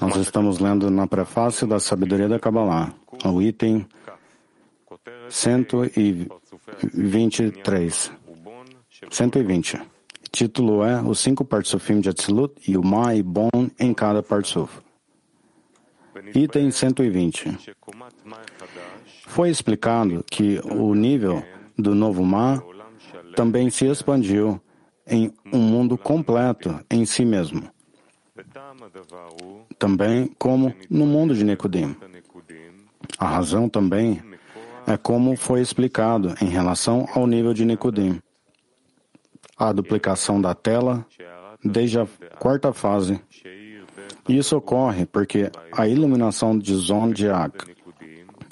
[0.00, 2.94] Nós estamos lendo na prefácio da Sabedoria da Kabbalah,
[3.26, 3.86] o item
[5.28, 8.10] 123.
[9.10, 9.82] 120.
[10.32, 14.78] Título é Os cinco Partsufim de Atzilut e o Ma e Bon em cada Partsuf.
[16.34, 17.54] Item 120.
[19.26, 21.44] Foi explicado que o nível
[21.76, 22.62] do novo Ma
[23.36, 24.58] também se expandiu
[25.08, 27.62] em um mundo completo em si mesmo,
[29.78, 31.96] também como no mundo de Nicodim.
[33.18, 34.22] A razão também
[34.86, 38.20] é como foi explicado em relação ao nível de Nicodim.
[39.56, 41.04] A duplicação da tela
[41.64, 42.06] desde a
[42.38, 43.20] quarta fase.
[44.28, 47.74] Isso ocorre porque a iluminação de Zondiak,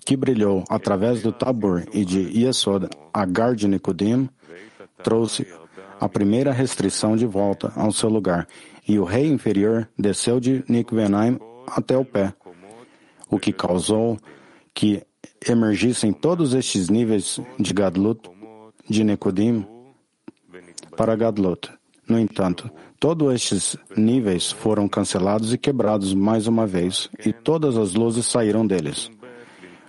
[0.04, 4.28] que brilhou através do Tabor e de Yesod Agar de Nicodim,
[5.02, 5.46] trouxe
[6.00, 8.46] a primeira restrição de volta ao seu lugar,
[8.86, 12.32] e o rei inferior desceu de Nikvenaim até o pé,
[13.28, 14.18] o que causou
[14.72, 15.02] que
[15.48, 18.30] emergissem todos estes níveis de Gadlut,
[18.88, 19.66] de Nekodim,
[20.96, 21.70] para Gadlut.
[22.08, 27.94] No entanto, todos estes níveis foram cancelados e quebrados mais uma vez, e todas as
[27.94, 29.10] luzes saíram deles.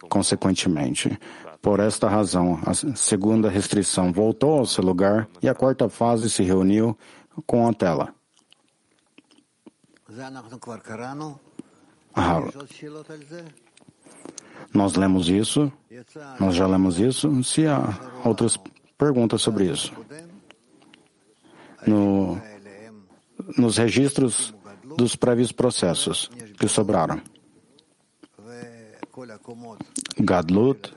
[0.09, 1.17] Consequentemente,
[1.61, 6.43] por esta razão, a segunda restrição voltou ao seu lugar e a quarta fase se
[6.43, 6.97] reuniu
[7.45, 8.13] com a tela.
[12.15, 12.41] Ah,
[14.73, 15.71] nós lemos isso,
[16.39, 17.43] nós já lemos isso.
[17.43, 17.89] Se há
[18.23, 18.57] outras
[18.97, 19.93] perguntas sobre isso.
[21.85, 22.41] No,
[23.57, 24.53] nos registros
[24.97, 27.21] dos prévios processos que sobraram.
[30.19, 30.93] Gadlut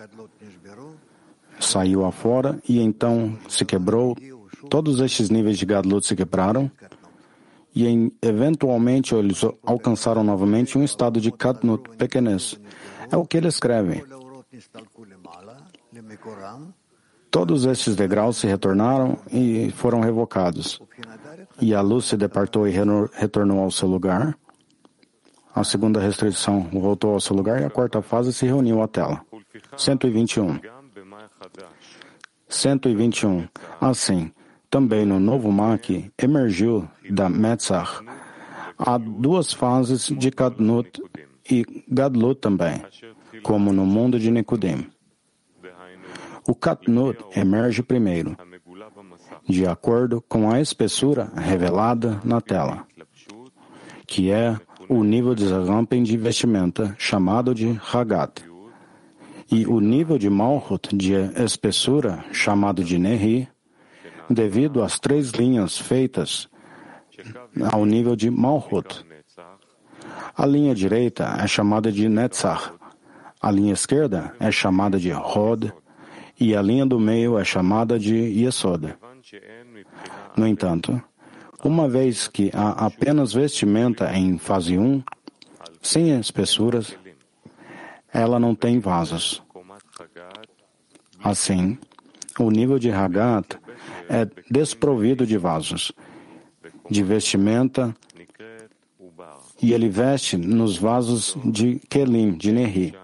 [1.60, 4.16] saiu afora e então se quebrou.
[4.68, 6.70] Todos estes níveis de Gadlut se quebraram
[7.74, 12.58] e em, eventualmente eles alcançaram novamente um estado de Katnut pequenez.
[13.10, 14.04] É o que ele escreve.
[17.30, 20.80] Todos estes degraus se retornaram e foram revocados.
[21.60, 22.72] E a luz se departou e
[23.12, 24.36] retornou ao seu lugar.
[25.54, 29.20] A segunda restrição voltou ao seu lugar e a quarta fase se reuniu à tela.
[29.76, 30.79] 121.
[32.48, 33.48] 121.
[33.80, 34.32] Assim,
[34.68, 38.04] também no novo Maqui emergiu da Metzach.
[38.78, 41.02] Há duas fases de Kadnut
[41.50, 42.82] e Gadlut também,
[43.42, 44.86] como no mundo de Nikudim.
[46.46, 48.36] O Katnut emerge primeiro,
[49.48, 52.86] de acordo com a espessura revelada na tela,
[54.06, 54.58] que é
[54.88, 58.49] o nível de Zagampen de vestimenta, chamado de Hagat,
[59.50, 63.48] e o nível de Malhut de espessura, chamado de Nehi,
[64.28, 66.48] devido às três linhas feitas
[67.72, 69.04] ao nível de Malhut.
[70.36, 72.72] A linha direita é chamada de Netzach,
[73.42, 75.72] a linha esquerda é chamada de Hod
[76.38, 78.94] e a linha do meio é chamada de Yesod.
[80.36, 81.02] No entanto,
[81.64, 85.02] uma vez que há apenas vestimenta em fase 1,
[85.82, 86.96] sem espessuras,
[88.12, 89.42] ela não tem vasos.
[91.22, 91.78] Assim,
[92.38, 93.56] o nível de Hagat
[94.08, 95.92] é desprovido de vasos,
[96.90, 97.94] de vestimenta,
[99.62, 102.94] e ele veste nos vasos de Kelim, de Nehi,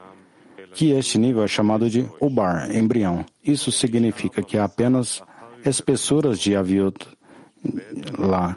[0.72, 3.24] que este nível é chamado de Ubar, embrião.
[3.44, 5.22] Isso significa que há apenas
[5.64, 7.06] espessuras de aviot
[8.18, 8.56] lá,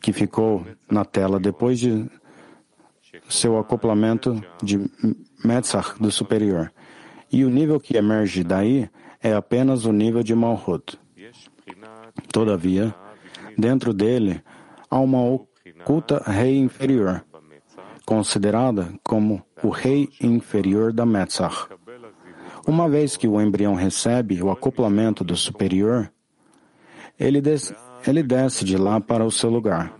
[0.00, 2.08] que ficou na tela depois de
[3.28, 4.78] seu acoplamento de
[5.44, 6.72] Metzach do superior.
[7.30, 8.88] E o nível que emerge daí
[9.22, 10.98] é apenas o nível de Malhut.
[12.32, 12.94] Todavia,
[13.56, 14.42] dentro dele
[14.90, 17.24] há uma oculta rei inferior,
[18.06, 21.68] considerada como o rei inferior da Metzach.
[22.66, 26.12] Uma vez que o embrião recebe o acoplamento do superior,
[27.18, 27.74] ele, des
[28.06, 29.94] ele desce de lá para o seu lugar.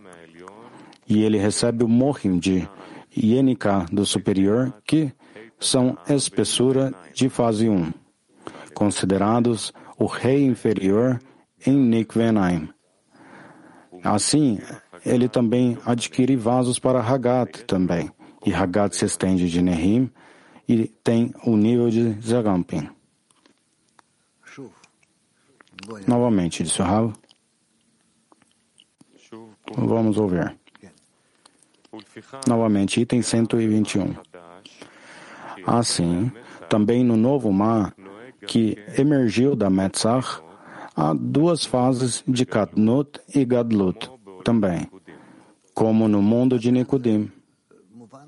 [1.08, 2.69] E ele recebe o mohim de
[3.17, 5.12] Yenika do superior, que
[5.60, 7.93] são espessura de fase 1,
[8.75, 11.20] considerados o rei inferior
[11.66, 12.69] em Nikvenaim.
[14.05, 14.58] Assim,
[15.05, 18.10] ele também adquire vasos para Hagat também,
[18.46, 20.10] e Hagat se estende de Nehim
[20.69, 22.88] e tem o nível de Zagampin.
[26.06, 27.12] Novamente, disse o Rav.
[29.76, 30.56] Vamos ouvir.
[32.46, 34.14] Novamente, item 121.
[35.69, 36.32] Assim,
[36.69, 37.94] também no novo mar
[38.47, 40.41] que emergiu da Metzach,
[41.00, 44.11] Há duas fases de Katnut e Gadlut
[44.43, 44.91] também,
[45.73, 47.31] como no mundo de Nicodim.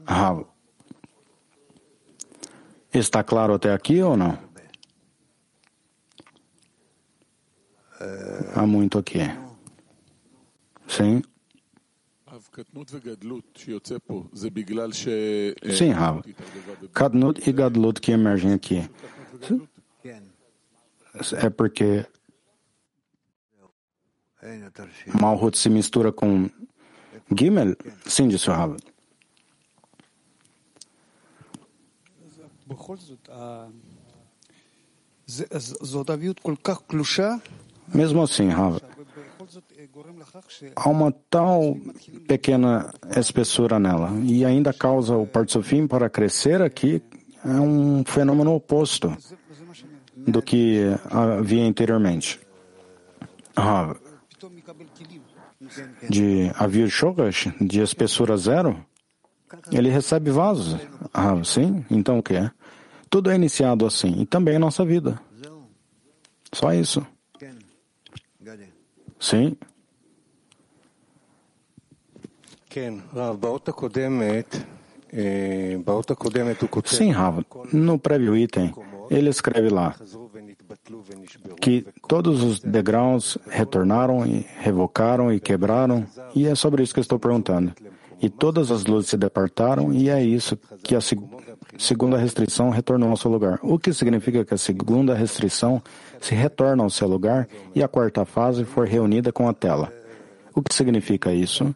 [0.07, 0.45] Rav.
[2.95, 4.39] Está claro até aqui ou não?
[8.55, 9.19] Há muito aqui.
[10.87, 11.23] Sim?
[15.77, 16.23] Sim, Rav.
[16.93, 18.89] Kadnut e Gadlut que emergem aqui.
[21.35, 22.07] É porque
[25.21, 26.49] Malhut se mistura com
[27.37, 27.77] Gimel?
[28.07, 28.77] Sim, disse o Rav.
[37.93, 38.81] Mesmo assim, Rav,
[40.77, 41.77] há uma tal
[42.27, 47.03] pequena espessura nela e ainda causa o partsufim para crescer aqui
[47.45, 49.17] é um fenômeno oposto
[50.17, 52.41] do que havia anteriormente.
[53.57, 53.97] Rav,
[56.09, 58.85] de Avir Shogash, de espessura zero,
[59.73, 60.79] ele recebe vasos.
[61.13, 61.85] Ah, sim?
[61.91, 62.51] Então o que é?
[63.09, 64.21] Tudo é iniciado assim.
[64.21, 65.21] E também nossa vida.
[66.53, 67.05] Só isso.
[69.19, 69.57] Sim.
[76.97, 77.45] Sim, Rav.
[77.73, 78.73] No prévio item,
[79.11, 79.97] ele escreve lá
[81.61, 87.03] que todos os degraus retornaram e revocaram e quebraram, e é sobre isso que eu
[87.03, 87.73] estou perguntando.
[88.23, 91.01] E todas as luzes se departaram, e é isso que a
[91.77, 93.59] segunda restrição retornou ao seu lugar.
[93.63, 95.83] O que significa que a segunda restrição
[96.21, 99.93] se retorna ao seu lugar e a quarta fase foi reunida com a tela.
[100.55, 101.75] O que significa isso?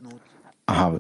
[0.67, 0.99] Ah,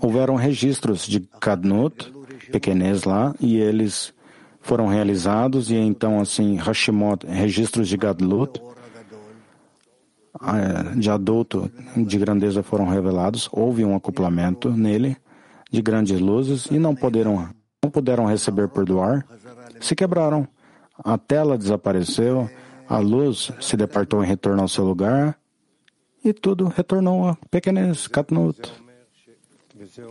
[0.00, 2.12] houveram registros de Kadnut,
[2.50, 4.12] pequenez lá, e eles
[4.60, 8.60] foram realizados, e então, assim, Hashimot, registros de Gadlut,
[10.42, 15.16] eh, de adulto de grandeza foram revelados, houve um acoplamento nele
[15.70, 17.48] de grandes luzes e não puderam,
[17.82, 19.24] não puderam receber por doar,
[19.80, 20.48] se quebraram.
[21.04, 22.50] A tela desapareceu,
[22.88, 25.38] a luz se departou em retorno ao seu lugar
[26.26, 28.72] e tudo retornou a pequenez, Katnut,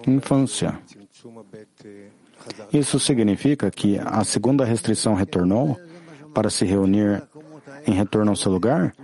[0.07, 0.79] infância.
[2.71, 5.77] Isso significa que a segunda restrição retornou
[6.33, 7.21] para se reunir
[7.85, 8.95] em retorno ao seu lugar?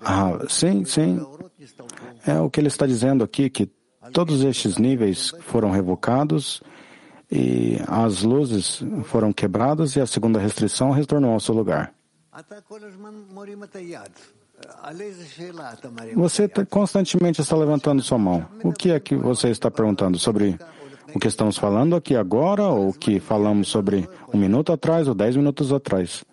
[0.00, 1.24] Ah, sim, sim.
[2.26, 3.70] É o que ele está dizendo aqui, que
[4.12, 6.62] todos estes níveis foram revocados
[7.30, 11.92] e as luzes foram quebradas e a segunda restrição retornou ao seu lugar.
[16.14, 18.46] Você tá, constantemente está levantando sua mão.
[18.62, 20.58] O que é que você está perguntando sobre
[21.14, 25.14] o que estamos falando aqui agora ou o que falamos sobre um minuto atrás ou
[25.14, 26.24] dez minutos atrás.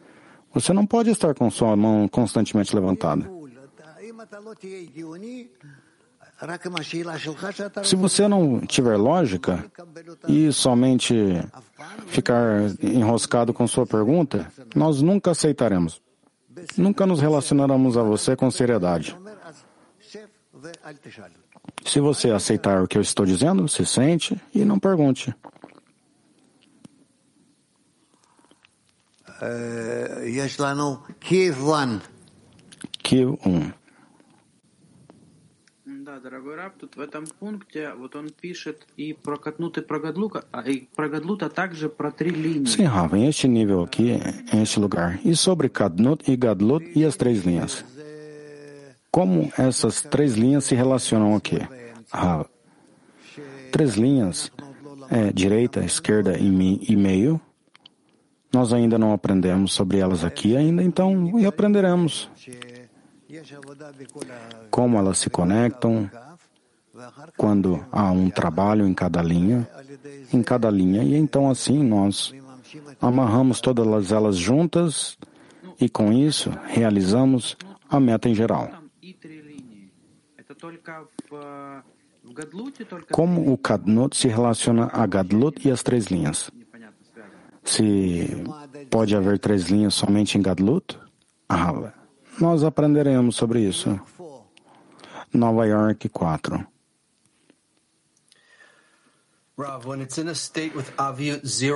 [0.54, 3.30] Você não pode estar com sua mão constantemente levantada.
[7.84, 9.64] Se você não tiver lógica
[10.28, 11.16] e somente
[12.08, 16.03] ficar enroscado com sua pergunta, nós nunca aceitaremos.
[16.78, 19.18] Nunca nos relacionaremos a você com seriedade.
[21.86, 25.34] Se você aceitar o que eu estou dizendo, se sente e não pergunte.
[33.04, 33.83] Kiev 1
[36.23, 36.23] Kiev 1.
[36.23, 39.99] Да, дорогой раб, тут в этом пункте вот он пишет и про Катнут, и про
[39.99, 42.67] Гадлука, и про Гадлут, а также про три линии.
[42.67, 44.21] Sim, Rafa, este nível aqui,
[44.53, 45.19] este lugar.
[45.25, 47.85] E sobre Kadnut e Gadlut e as três linhas.
[49.11, 51.59] Como essas três linhas se relacionam aqui?
[52.13, 52.45] Ah,
[53.73, 54.53] três linhas,
[55.11, 57.41] é, direita, esquerda e, e meio.
[58.53, 62.31] Nós ainda não aprendemos sobre elas aqui ainda, então e aprenderemos
[64.70, 66.10] como elas se conectam
[67.38, 69.68] quando há um trabalho em cada linha,
[70.32, 72.34] em cada linha, e então assim nós
[73.02, 75.18] amarramos todas elas juntas
[75.80, 77.58] e com isso realizamos
[77.90, 78.70] a meta em geral.
[83.12, 86.50] Como o Kadnut se relaciona a Gadlut e as três linhas?
[87.64, 88.44] Se
[88.90, 90.98] pode haver três linhas somente em Gadlut?
[91.50, 91.94] Ah,
[92.40, 94.00] nós aprenderemos sobre isso.
[95.34, 96.66] Nova York 4.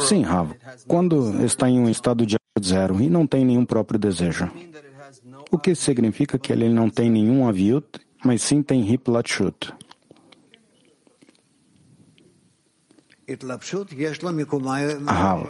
[0.01, 0.51] Sim, Rav.
[0.87, 4.49] Quando está em um estado de zero e não tem nenhum próprio desejo,
[5.51, 7.85] o que significa que ele não tem nenhum aviut,
[8.23, 9.73] mas sim tem hiplatshut.
[15.05, 15.49] Rav.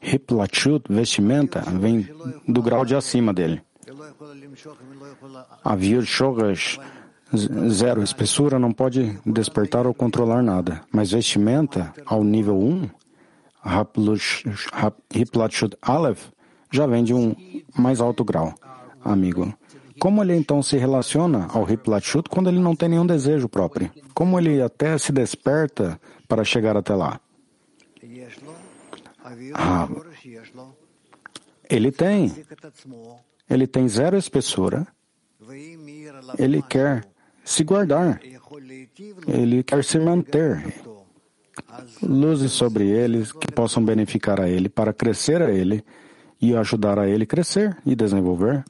[0.00, 2.08] Hiplachut, vestimenta, vem
[2.46, 3.62] do grau de acima dele.
[5.64, 6.78] A Shogash,
[7.68, 10.80] zero espessura, não pode despertar ou controlar nada.
[10.92, 12.88] Mas vestimenta, ao nível 1,
[15.14, 16.28] Hiplachut Aleph,
[16.70, 17.34] já vem de um
[17.76, 18.54] mais alto grau,
[19.04, 19.52] amigo.
[19.98, 23.90] Como ele então se relaciona ao Hiplachut quando ele não tem nenhum desejo próprio?
[24.14, 27.20] Como ele até se desperta para chegar até lá?
[29.54, 29.88] Ah,
[31.68, 32.32] ele tem.
[33.48, 34.86] Ele tem zero espessura.
[36.38, 37.06] Ele quer
[37.44, 38.20] se guardar.
[39.26, 40.82] Ele quer se manter.
[42.02, 45.84] Luzes sobre eles que possam beneficiar a ele, para crescer a ele
[46.40, 48.64] e ajudar a ele crescer e desenvolver.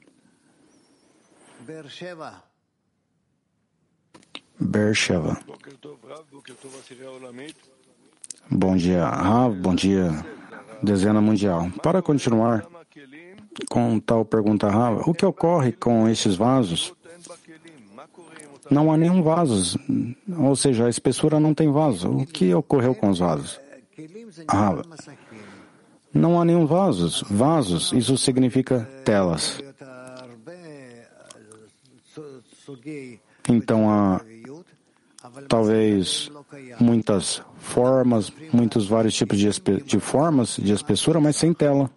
[4.59, 5.39] Beersheba.
[8.51, 9.55] Bom dia, Rav.
[9.55, 10.25] Bom dia,
[10.81, 11.69] dezena mundial.
[11.81, 12.65] Para continuar
[13.69, 16.93] com tal pergunta, Rav, o que ocorre com estes vasos?
[18.69, 19.79] Não há nenhum vaso,
[20.37, 22.09] ou seja, a espessura não tem vaso.
[22.09, 23.59] O que ocorreu com os vasos?
[24.49, 24.83] Rav,
[26.13, 27.23] não há nenhum vasos.
[27.29, 29.59] Vasos, isso significa telas.
[33.47, 34.21] Então há
[35.47, 36.31] talvez
[36.79, 39.49] muitas formas, muitos vários tipos de,
[39.85, 41.89] de formas de espessura, mas sem tela.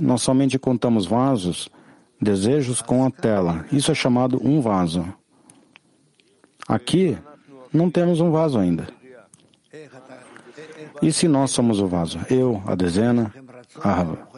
[0.00, 1.68] Nós somente contamos vasos,
[2.20, 3.64] desejos com a tela.
[3.72, 5.04] Isso é chamado um vaso.
[6.68, 7.16] Aqui
[7.72, 8.88] não temos um vaso ainda.
[11.00, 12.18] E se nós somos o vaso?
[12.28, 13.32] Eu, a dezena,
[13.80, 14.28] a Rava.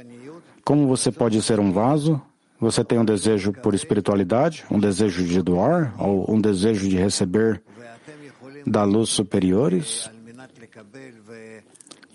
[0.65, 2.21] Como você pode ser um vaso?
[2.61, 7.63] Você tem um desejo por espiritualidade, um desejo de doar, ou um desejo de receber
[8.67, 10.11] da luz superiores?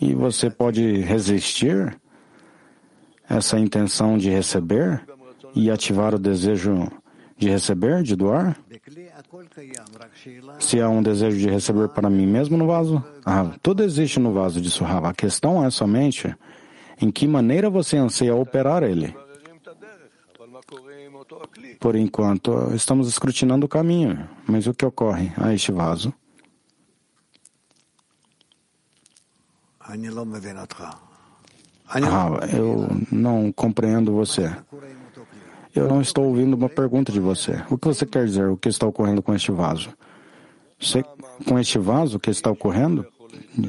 [0.00, 1.98] E você pode resistir
[3.28, 5.02] essa intenção de receber
[5.54, 6.90] e ativar o desejo
[7.38, 8.56] de receber, de doar?
[10.58, 14.32] Se há um desejo de receber para mim mesmo no vaso, ah, tudo existe no
[14.32, 15.10] vaso de Surrava.
[15.10, 16.34] A questão é somente
[17.00, 19.14] em que maneira você anseia operar ele.
[21.78, 26.12] Por enquanto, estamos escrutinando o caminho, mas o que ocorre a este vaso?
[31.88, 34.50] Ah, eu não compreendo você.
[35.74, 37.62] Eu não estou ouvindo uma pergunta de você.
[37.70, 38.48] O que você quer dizer?
[38.48, 39.90] O que está ocorrendo com este vaso?
[40.80, 41.04] Você,
[41.46, 43.06] com este vaso, o que está ocorrendo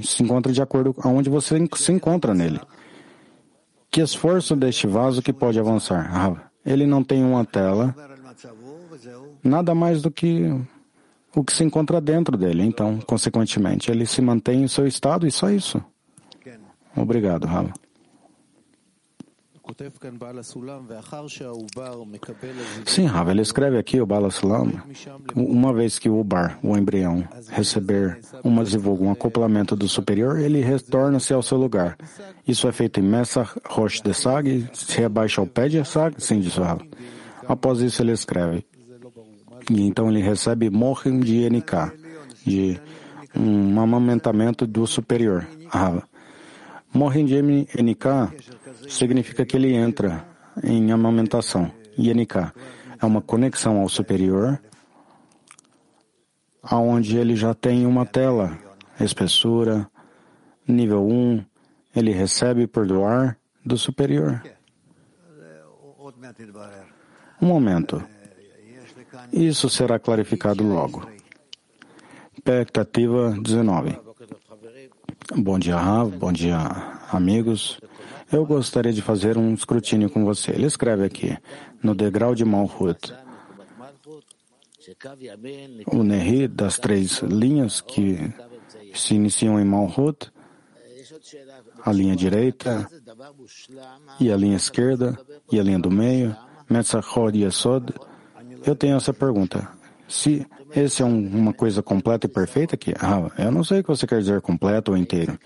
[0.03, 2.59] se encontra de acordo aonde você se encontra nele.
[3.91, 6.09] Que esforço deste vaso que pode avançar?
[6.13, 7.95] Ah, ele não tem uma tela,
[9.43, 10.49] nada mais do que
[11.35, 12.63] o que se encontra dentro dele.
[12.63, 15.81] Então, consequentemente, ele se mantém em seu estado e só isso.
[16.97, 17.73] Obrigado, Rava.
[22.85, 24.71] Sim, Rav, ele escreve aqui o Bala Sulam,
[25.35, 30.61] uma vez que o Bar, o embrião, receber uma zivug, um acoplamento do superior, ele
[30.61, 31.97] retorna-se ao seu lugar.
[32.47, 36.39] Isso é feito em Messa Rosh de Sag, se rebaixa ao pé de Sag, sim,
[36.39, 36.81] diz Rav.
[37.45, 38.65] Após isso ele escreve.
[39.69, 41.91] E então ele recebe Mohim de NK,
[42.45, 42.79] de
[43.35, 46.01] um amamentamento do superior, Rav.
[46.97, 50.27] Mohim de NK significa que ele entra
[50.63, 51.71] em amamentação.
[51.95, 52.51] Yenika
[52.99, 54.59] é uma conexão ao superior,
[56.63, 58.57] aonde ele já tem uma tela,
[58.99, 59.87] espessura,
[60.67, 61.45] nível 1,
[61.95, 64.41] ele recebe por doar do superior.
[67.39, 68.03] Um momento.
[69.31, 71.07] Isso será clarificado logo.
[72.33, 74.06] Expectativa 19.
[75.35, 76.15] Bom dia, Rav.
[76.17, 76.57] Bom dia,
[77.11, 77.79] amigos.
[78.31, 80.51] Eu gostaria de fazer um escrutínio com você.
[80.51, 81.37] Ele escreve aqui,
[81.83, 83.13] no degrau de Malhut,
[85.91, 88.33] o Nehi das três linhas que
[88.93, 90.31] se iniciam em Malhut,
[91.83, 92.87] a linha direita
[94.19, 95.17] e a linha esquerda
[95.51, 96.35] e a linha do meio,
[96.69, 97.93] Metzachod e Yesod.
[98.65, 99.76] Eu tenho essa pergunta.
[100.07, 100.45] Se
[100.75, 103.89] esse é um, uma coisa completa e perfeita aqui, ah, eu não sei o que
[103.89, 105.37] você quer dizer completo ou inteiro.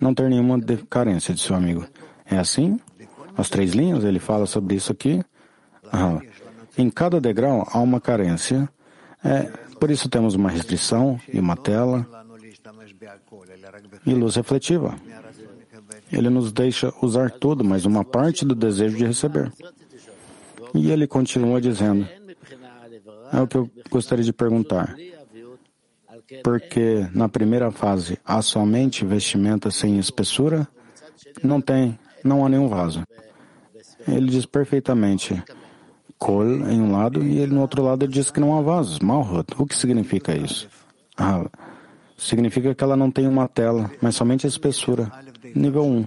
[0.00, 0.60] Não ter nenhuma
[0.90, 1.86] carência de seu amigo.
[2.26, 2.78] É assim?
[3.36, 5.22] As três linhas, ele fala sobre isso aqui.
[5.92, 6.20] Ah,
[6.76, 8.68] em cada degrau há uma carência.
[9.24, 9.42] É,
[9.80, 12.06] por isso temos uma restrição e uma tela
[14.06, 14.96] e luz refletiva.
[16.12, 19.52] Ele nos deixa usar tudo, mas uma parte do desejo de receber.
[20.74, 22.08] E ele continua dizendo:
[23.32, 24.96] é o que eu gostaria de perguntar.
[26.42, 30.68] Porque na primeira fase há somente vestimenta sem espessura
[31.42, 33.02] não tem, não há nenhum vaso.
[34.06, 35.42] Ele diz perfeitamente
[36.18, 38.98] Kol em um lado e ele no outro lado ele diz que não há vasos.
[38.98, 39.54] Malhut.
[39.56, 40.68] O que significa isso?
[41.16, 41.46] Ah,
[42.16, 45.10] significa que ela não tem uma tela, mas somente a espessura.
[45.54, 46.06] Nível 1.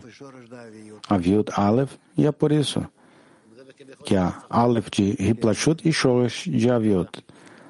[1.10, 2.86] Aviut Aleph, e é por isso
[4.02, 7.24] que há Aleph de Hiplashut e Shoresh de Aviut.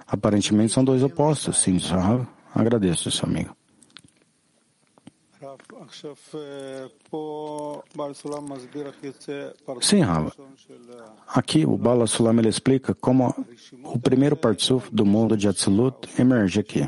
[0.07, 2.27] Aparentemente são dois opostos, sim, Sahav.
[2.53, 3.55] Agradeço, seu amigo.
[9.81, 10.31] Sim, Rav.
[11.27, 13.33] Aqui o Bala Sulam ele explica como
[13.83, 16.88] o primeiro Partsuf do mundo de Atzilut emerge aqui.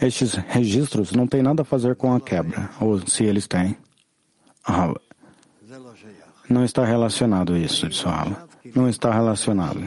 [0.00, 3.76] Estes registros não têm nada a fazer com a quebra, ou se eles têm.
[4.62, 4.96] Rav.
[6.48, 8.04] Não está relacionado isso, disse
[8.74, 9.80] Não está relacionado.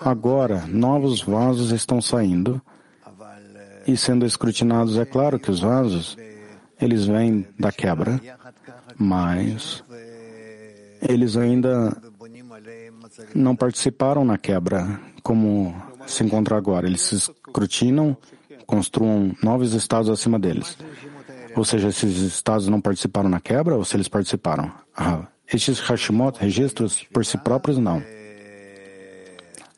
[0.00, 2.60] Agora, novos vasos estão saindo
[3.86, 4.96] e sendo escrutinados.
[4.96, 6.16] É claro que os vasos,
[6.80, 8.20] eles vêm da quebra,
[8.96, 9.82] mas
[11.00, 11.96] eles ainda
[13.34, 15.74] não participaram na quebra, como
[16.06, 16.86] se encontra agora.
[16.86, 18.16] Eles se escrutinam,
[18.66, 20.76] construam novos estados acima deles.
[21.56, 24.72] Ou seja, esses estados não participaram na quebra ou se eles participaram?
[24.96, 28.02] Ah, estes Hashimot, registros por si próprios, não.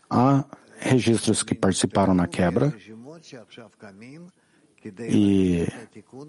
[0.09, 0.45] Há
[0.79, 2.73] registros que participaram na quebra
[5.01, 5.67] e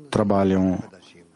[0.10, 0.82] trabalham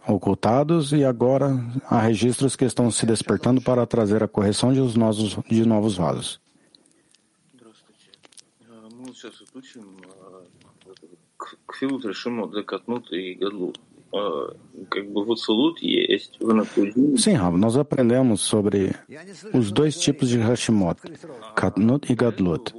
[0.07, 1.51] ocultados e agora
[1.89, 6.39] há registros que estão se despertando para trazer a correção de, novos, de novos vasos.
[17.17, 18.95] Sim, Rav, nós aprendemos sobre
[19.53, 20.99] os dois tipos de Hashimot,
[21.55, 22.73] Katnut e Gadlut.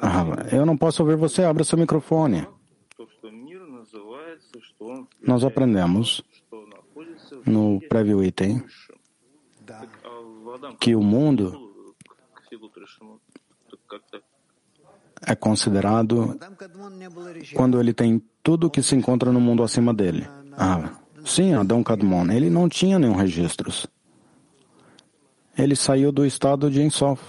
[0.00, 2.46] Rav, eu não posso ouvir você, abra seu microfone.
[5.26, 6.22] Nós aprendemos
[7.46, 8.62] no prévio item
[10.80, 11.72] que o mundo
[15.26, 16.38] é considerado
[17.54, 20.28] quando ele tem tudo que se encontra no mundo acima dele.
[20.56, 20.90] Ah,
[21.24, 23.86] sim, Adão Kadmon, ele não tinha nenhum registros.
[25.56, 27.22] Ele saiu do estado de Ensof.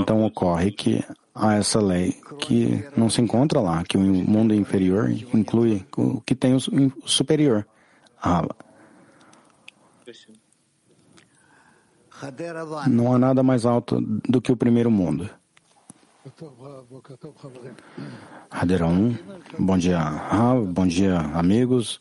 [0.00, 1.04] Então ocorre que
[1.34, 6.36] há essa lei que não se encontra lá, que o mundo inferior inclui o que
[6.36, 6.60] tem o
[7.04, 7.66] superior.
[8.22, 8.46] Ah,
[12.88, 15.28] não há nada mais alto do que o primeiro mundo.
[18.50, 19.16] Hadera 1,
[19.58, 21.98] bom dia, Rav, bom dia, amigos.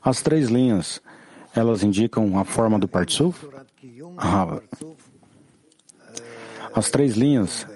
[0.00, 1.02] As três linhas,
[1.54, 3.48] elas indicam a forma do Partsuf?
[4.16, 4.60] Rav,
[6.72, 7.66] as três linhas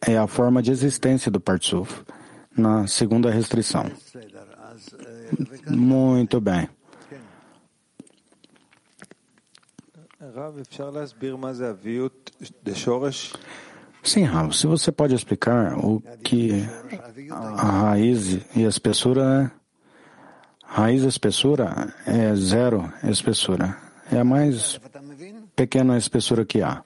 [0.00, 2.02] é a forma de existência do Partsuf,
[2.56, 3.90] na segunda restrição.
[5.68, 6.66] Muito bem.
[14.02, 16.64] Sim, Rav, se você pode explicar o que
[17.30, 19.62] a raiz e a espessura é.
[20.64, 23.76] Raiz e espessura é zero espessura.
[24.10, 24.80] É a mais
[25.54, 26.82] pequena espessura que há.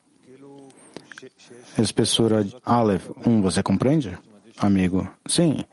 [1.79, 4.19] Espessura Aleph 1, um, você compreende,
[4.59, 5.09] amigo?
[5.27, 5.65] Sim.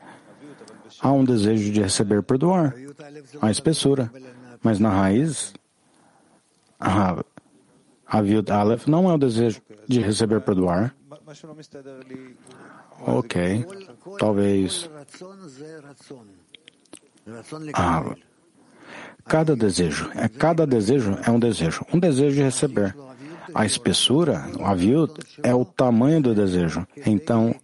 [1.00, 2.74] Há um desejo de receber por doar.
[3.42, 4.10] A espessura.
[4.62, 5.52] Mas na raiz,
[6.78, 7.16] a
[8.06, 10.94] Aleph não é o desejo de receber por doar.
[13.00, 13.66] Ok.
[14.18, 14.90] Talvez.
[17.74, 18.14] Ah,
[19.24, 22.94] cada desejo, é cada desejo é um desejo, um desejo de receber.
[23.54, 26.86] A espessura, o aviud, é o tamanho do desejo.
[27.06, 27.54] Então,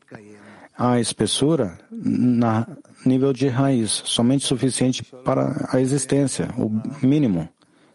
[0.76, 2.66] a espessura na
[3.04, 6.70] nível de raiz, somente suficiente para a existência, o
[7.04, 7.48] mínimo.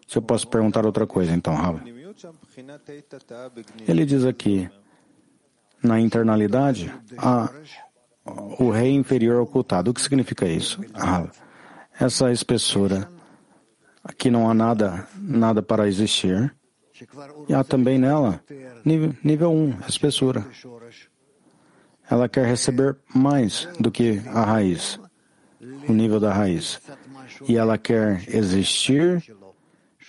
[0.08, 1.80] Se eu posso perguntar outra coisa, então, Rav.
[3.88, 4.70] Ele diz aqui,
[5.84, 7.50] na internalidade, há
[8.60, 9.92] o rei inferior ocultado.
[9.92, 10.82] O que significa isso?
[10.94, 11.28] Ah,
[12.00, 13.10] essa espessura,
[14.04, 16.54] aqui não há nada, nada para existir.
[17.48, 18.42] E há também nela,
[18.84, 20.46] nível, nível 1, um, espessura.
[22.10, 25.00] Ela quer receber mais do que a raiz,
[25.90, 26.80] o nível da raiz.
[27.48, 29.24] E ela quer existir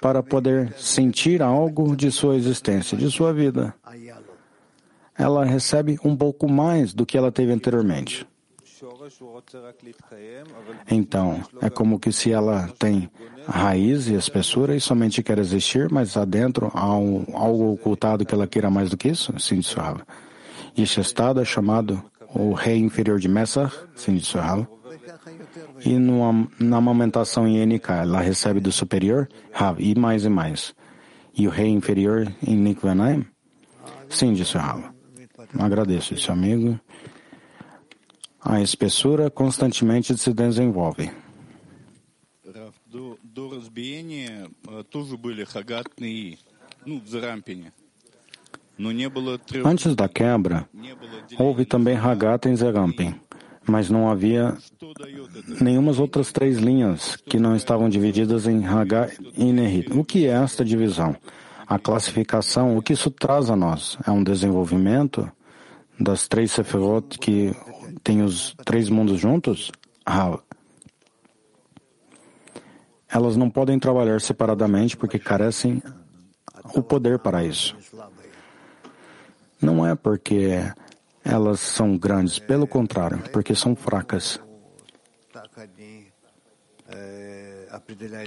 [0.00, 3.74] para poder sentir algo de sua existência, de sua vida.
[5.18, 8.26] Ela recebe um pouco mais do que ela teve anteriormente.
[10.90, 13.10] Então, é como que se ela tem
[13.46, 18.46] raiz e espessura e somente quer existir, mas adentro há um, algo ocultado que ela
[18.46, 19.32] queira mais do que isso?
[19.38, 20.02] Sim, suave.
[20.76, 22.02] Este estado é chamado
[22.34, 24.68] o rei inferior de Messar, sim, ela.
[25.84, 30.74] E no, na amamentação em NK, ela recebe do superior, Rav, e mais e mais.
[31.34, 33.24] E o rei inferior em Nikvanaim?
[34.08, 34.95] Sim, disse Rav.
[35.58, 36.78] Agradeço esse amigo.
[38.40, 41.10] A espessura constantemente se desenvolve.
[49.64, 50.68] Antes da quebra,
[51.38, 53.14] houve também Hagat em Zerampin,
[53.66, 54.56] mas não havia
[55.60, 59.92] nenhumas outras três linhas que não estavam divididas em Hagat e Nerit.
[59.92, 61.16] O que é esta divisão?
[61.66, 63.98] A classificação, o que isso traz a nós?
[64.06, 65.30] É um desenvolvimento?
[65.98, 67.54] Das três Sefirot que
[68.02, 69.70] tem os três mundos juntos?
[70.04, 70.38] Ah,
[73.08, 75.82] elas não podem trabalhar separadamente porque carecem
[76.74, 77.76] o poder para isso.
[79.60, 80.50] Não é porque
[81.24, 84.38] elas são grandes, pelo contrário, porque são fracas.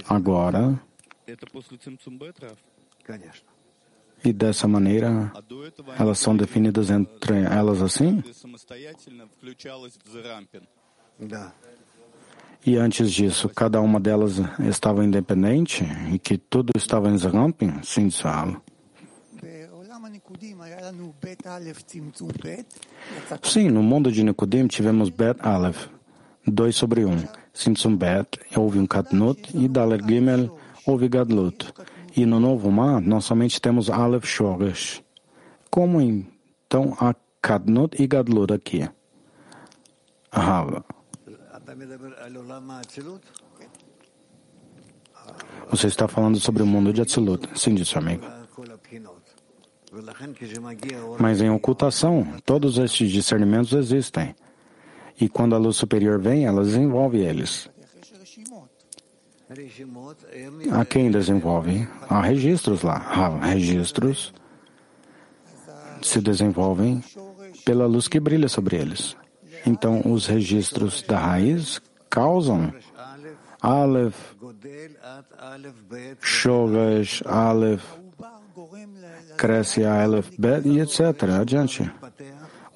[0.08, 0.80] Agora,
[4.24, 5.32] e dessa maneira,
[5.98, 8.22] elas são definidas entre elas assim?
[12.64, 17.82] E antes disso, cada uma delas estava independente e que tudo estava em Zerampin?
[17.82, 18.62] Sim, Salo.
[23.42, 25.88] Sim, no mundo de Nikodim tivemos Bet Aleph,
[26.46, 27.10] 2 sobre 1.
[27.10, 27.40] Um.
[27.52, 30.56] Simtsum Bet, houve um Katnut, e Dalet Gimel,
[30.86, 31.72] houve Gadlut.
[32.16, 35.02] E no Novo Mar, nós somente temos Aleph Shoresh.
[35.70, 38.88] Como então há Katnut e Gadlut aqui?
[40.32, 40.84] Rava.
[45.70, 47.48] Você está falando sobre o mundo de Atzilut.
[47.54, 48.26] Sim, disse o amigo.
[51.18, 54.34] Mas em ocultação, todos estes discernimentos existem.
[55.20, 57.69] E quando a luz superior vem, ela desenvolve eles.
[60.72, 61.88] A quem desenvolve?
[62.08, 62.96] Há registros lá.
[62.96, 64.32] Há registros
[66.02, 67.02] se desenvolvem
[67.64, 69.16] pela luz que brilha sobre eles.
[69.66, 72.72] Então, os registros da raiz causam
[73.60, 74.34] Aleph,
[76.20, 77.84] Shogash, Aleph,
[79.36, 81.00] cresce a Aleph Bet e etc.
[81.40, 81.90] Adiante.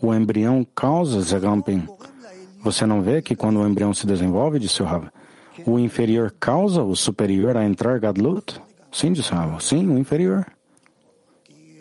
[0.03, 1.89] O embrião causa Zegampin.
[2.61, 5.09] Você não vê que quando o embrião se desenvolve, disse o Rav,
[5.67, 8.61] o inferior causa o superior a entrar Gadlut?
[8.93, 9.61] Sim, disse o Rav.
[9.61, 10.47] Sim, o inferior.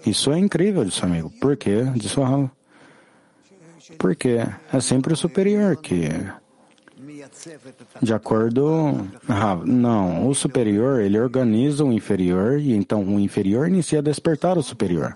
[0.06, 1.32] Isso é incrível, disse o amigo.
[1.40, 1.84] Por quê?
[1.96, 2.50] Disse o Rav.
[3.98, 4.40] Porque
[4.72, 6.10] é sempre o superior que
[8.02, 9.08] de acordo.
[9.66, 14.64] não, o superior ele organiza o inferior e então o inferior inicia a despertar o
[14.64, 15.16] superior.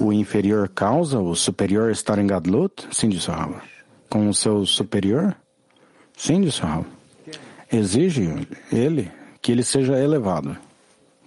[0.00, 2.86] O inferior causa o superior estar em Gadlut?
[2.90, 3.54] Sim, disse Rav.
[4.08, 5.36] Com o seu superior?
[6.16, 6.86] Sim, disse Rav.
[7.72, 9.10] Exige ele
[9.42, 10.56] que ele seja elevado,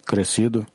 [0.06, 0.66] crescido.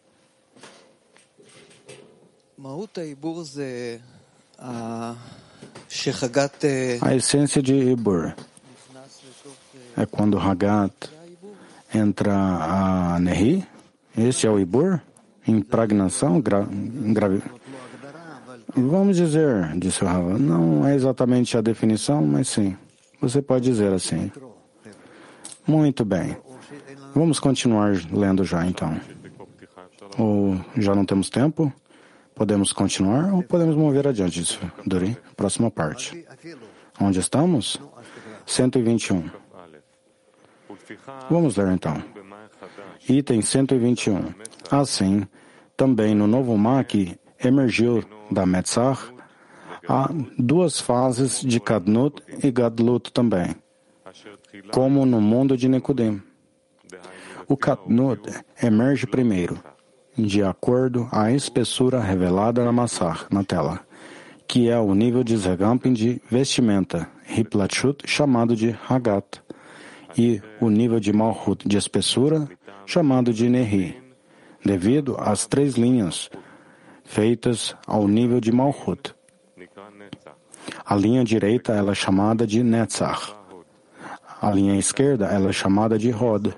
[7.01, 8.35] A essência de Ibur
[9.97, 10.93] é quando Hagat
[11.95, 13.67] entra a Nehi.
[14.17, 15.01] Esse é o Ibur?
[15.47, 16.41] Impregnação?
[16.41, 16.67] Gra.
[18.75, 22.77] Vamos dizer, disse o Rava, não é exatamente a definição, mas sim.
[23.21, 24.33] Você pode dizer assim.
[25.67, 26.37] Muito bem.
[27.15, 28.99] Vamos continuar lendo já então.
[30.19, 31.73] Ou já não temos tempo?
[32.35, 35.17] Podemos continuar ou podemos mover adiante, Dori?
[35.37, 36.27] Próxima parte.
[36.99, 37.81] Onde estamos?
[38.47, 39.31] 121.
[41.31, 42.03] Vamos ler então.
[43.09, 44.33] Item 121.
[44.71, 45.27] Assim,
[45.77, 49.13] também no novo que emergiu da Metzar,
[49.89, 53.55] há duas fases de Kadnut e Gadlut também,
[54.73, 56.23] como no mundo de Nekudim.
[57.49, 58.23] O Kadnut
[58.63, 59.59] emerge primeiro,
[60.17, 63.81] de acordo à espessura revelada na massar, na tela,
[64.47, 69.41] que é o nível de Zegampin de vestimenta, Hiplatchut, chamado de Hagat,
[70.17, 72.49] e o nível de Malhut de espessura,
[72.85, 73.97] chamado de Nehi,
[74.65, 76.31] devido às três linhas
[77.05, 79.15] feitas ao nível de Malhut.
[80.85, 83.35] A linha direita ela é chamada de Netzach.
[84.41, 86.53] A linha esquerda ela é chamada de Hod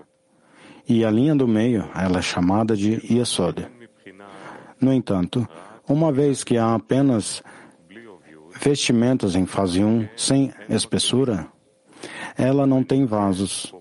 [0.89, 3.67] e a linha do meio ela é chamada de Yesod.
[4.81, 5.47] No entanto,
[5.89, 7.43] uma vez que há apenas
[8.61, 11.47] vestimentas em fase 1 sem espessura,
[12.37, 13.75] ela não tem vasos.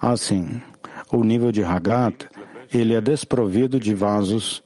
[0.00, 0.60] Assim,
[1.12, 2.28] o nível de Hagat,
[2.72, 4.63] ele é desprovido de vasos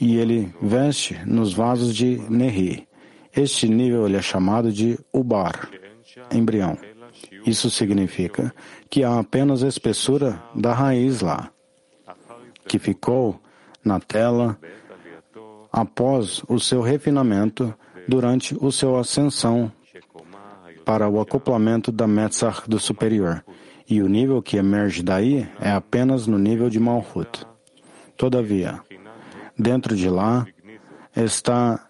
[0.00, 2.86] e ele veste nos vasos de Nehi.
[3.34, 5.68] Este nível ele é chamado de Ubar,
[6.32, 6.78] embrião.
[7.46, 8.54] Isso significa
[8.90, 11.50] que há apenas a espessura da raiz lá,
[12.66, 13.40] que ficou
[13.84, 14.58] na tela
[15.72, 17.74] após o seu refinamento
[18.06, 19.70] durante o seu ascensão
[20.84, 23.44] para o acoplamento da Metzach do superior,
[23.88, 27.46] e o nível que emerge daí é apenas no nível de Malhut.
[28.16, 28.80] Todavia,
[29.58, 30.46] dentro de lá
[31.16, 31.88] está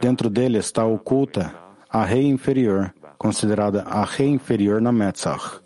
[0.00, 1.54] dentro dele está oculta
[1.88, 5.60] a rei inferior, considerada a rei inferior na Metzach.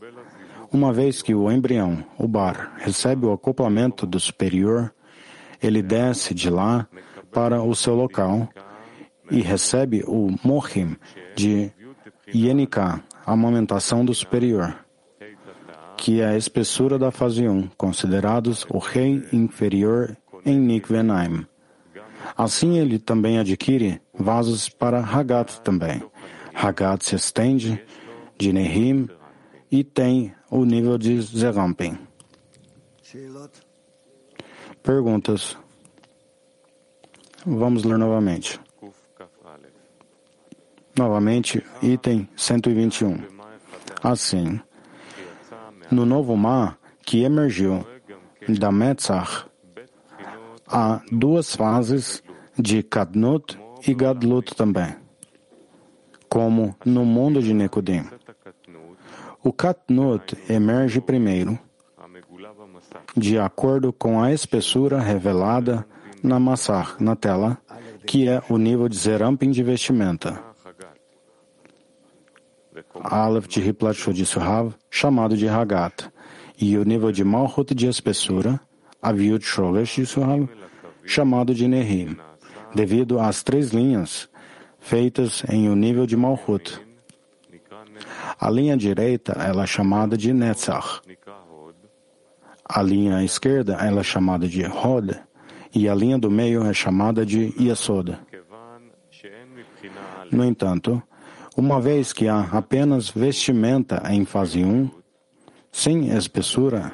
[0.72, 4.94] Uma vez que o embrião, o bar, recebe o acoplamento do superior,
[5.60, 6.86] ele desce de lá
[7.32, 8.48] para o seu local
[9.30, 10.96] e recebe o mohim
[11.34, 11.72] de
[12.32, 14.74] Yenika, a amamentação do superior,
[15.96, 21.46] que é a espessura da fase 1, considerados o rei inferior em Nikvenaim.
[22.36, 26.02] Assim ele também adquire vasos para Hagat também.
[26.54, 27.82] Hagat se estende
[28.38, 29.08] de Nehim
[29.70, 31.98] e tem o nível de Zerampin.
[34.82, 35.56] Perguntas.
[37.44, 38.60] Vamos ler novamente.
[40.96, 43.18] Novamente, item 121.
[44.02, 44.60] Assim,
[45.90, 47.86] no novo mar que emergiu
[48.48, 49.46] da Metzach,
[50.72, 52.22] há duas fases
[52.58, 54.96] de Kadnut e Gadlut também,
[56.28, 58.04] como no mundo de Nekodim.
[59.44, 61.58] O Katnut emerge primeiro,
[63.14, 65.86] de acordo com a espessura revelada
[66.22, 67.58] na massar, na tela,
[68.06, 70.42] que é o nível de Zerampin de vestimenta.
[72.94, 76.08] Aleph de Hiplat de Suhav, chamado de Hagat,
[76.58, 78.60] e o nível de Malhut de espessura,
[79.02, 80.48] Aviut Sholesh de Suhav,
[81.04, 82.16] chamado de Nehim,
[82.74, 84.28] devido às três linhas
[84.78, 86.80] feitas em um nível de Malhut.
[88.38, 91.00] A linha direita ela é chamada de Netzach.
[92.64, 95.20] A linha esquerda ela é chamada de Hod
[95.74, 98.18] e a linha do meio é chamada de Yesod.
[100.30, 101.02] No entanto,
[101.56, 104.90] uma vez que há apenas vestimenta em fase 1,
[105.70, 106.92] sem espessura,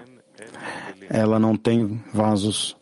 [1.09, 2.77] ela não tem vasos.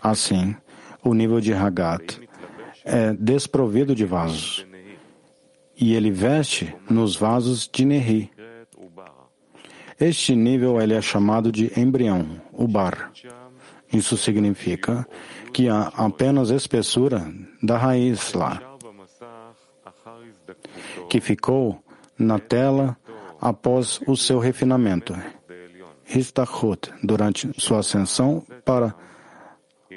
[0.00, 0.56] Assim,
[1.02, 2.20] o nível de Hagat
[2.84, 4.66] é desprovido de vasos
[5.76, 8.30] e ele veste nos vasos de Nehi.
[9.98, 13.12] Este nível ele é chamado de embrião, o bar.
[13.92, 15.06] Isso significa
[15.52, 18.60] que há apenas espessura da raiz lá,
[21.08, 21.82] que ficou
[22.18, 22.96] na tela
[23.40, 25.14] após o seu refinamento,
[26.08, 28.94] Histachut, durante sua ascensão para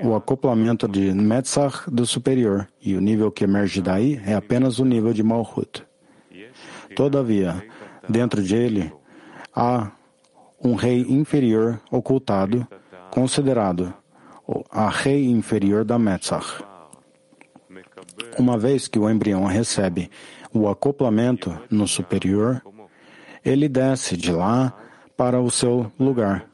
[0.01, 4.85] o acoplamento de Metzach do superior, e o nível que emerge daí é apenas o
[4.85, 5.83] nível de Malhut.
[6.95, 7.63] Todavia,
[8.07, 8.91] dentro dele
[9.55, 9.91] há
[10.63, 12.67] um rei inferior ocultado,
[13.11, 13.93] considerado
[14.71, 16.63] a rei inferior da Metzach.
[18.37, 20.09] Uma vez que o embrião recebe
[20.53, 22.63] o acoplamento no superior,
[23.43, 24.73] ele desce de lá
[25.17, 26.47] para o seu lugar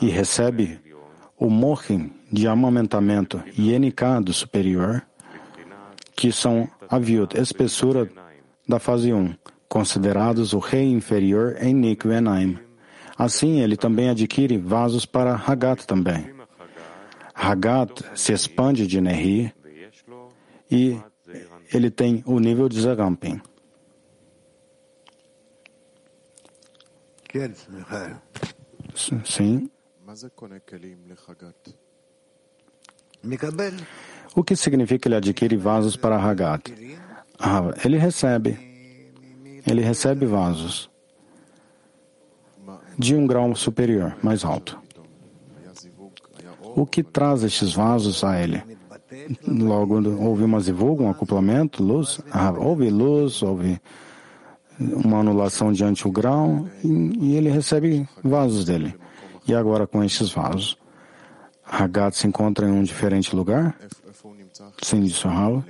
[0.00, 0.80] e recebe
[1.38, 5.02] o mohim de amamentamento INK do superior,
[6.16, 8.08] que são a viúva espessura
[8.66, 9.34] da fase 1,
[9.68, 12.58] considerados o rei inferior em Nikvenaim.
[13.18, 16.34] Assim, ele também adquire vasos para Hagat também.
[17.34, 19.52] Hagat se expande de Nehi
[20.70, 20.98] e
[21.72, 23.40] ele tem o nível de Zagampin.
[29.24, 29.70] Sim.
[34.34, 36.72] O que significa que ele adquire vasos para Hagat?
[37.38, 38.58] Ah, ele recebe.
[39.66, 40.90] Ele recebe vasos
[42.98, 44.78] de um grau superior, mais alto.
[46.74, 48.62] O que traz estes vasos a ele?
[49.46, 53.80] Logo, houve uma zivug, um acoplamento, luz, ah, houve luz, houve
[54.78, 56.88] uma anulação diante o grau, e,
[57.20, 58.94] e ele recebe vasos dele.
[59.46, 60.76] E agora com estes vasos,
[61.64, 63.76] Hagat se encontra em um diferente lugar?
[64.82, 65.64] Sim, disse o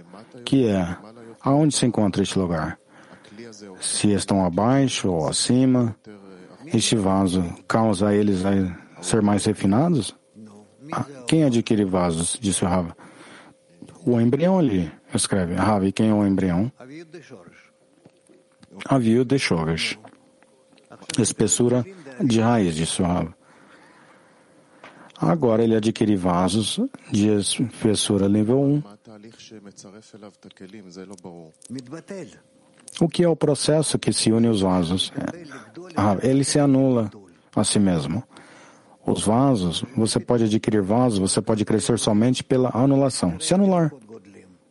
[0.45, 0.97] que é
[1.41, 2.79] aonde se encontra este lugar?
[3.81, 5.97] Se estão abaixo ou acima,
[6.67, 10.15] este vaso causa eles a ser mais refinados?
[10.93, 12.39] Ah, quem adquire vasos?
[12.41, 12.97] Disse o Rava.
[14.05, 15.55] O embrião ali, escreve.
[15.55, 16.71] Rava, e quem é o embrião?
[18.85, 19.99] havia de Shoresh,
[21.19, 21.85] espessura
[22.23, 23.35] de raiz de Suave.
[25.19, 26.79] Agora ele adquire vasos
[27.11, 28.83] de espessura nível 1.
[33.01, 35.13] O que é o processo que se une os vasos?
[35.17, 35.45] É,
[35.97, 37.11] ah, ele se anula
[37.55, 38.23] a si mesmo.
[39.07, 43.39] Os vasos, você pode adquirir vasos, você pode crescer somente pela anulação.
[43.39, 43.93] Se anular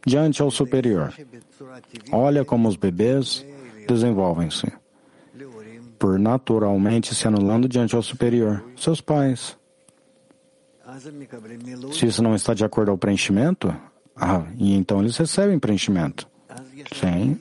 [0.06, 1.14] diante ao superior.
[2.12, 3.46] Olha como os bebês
[3.88, 4.72] desenvolvem-se,
[5.98, 9.58] por naturalmente se anulando diante ao superior, seus pais.
[11.94, 13.76] Se isso não está de acordo ao preenchimento,
[14.16, 16.28] ah, e então eles recebem preenchimento.
[16.94, 17.38] Sim.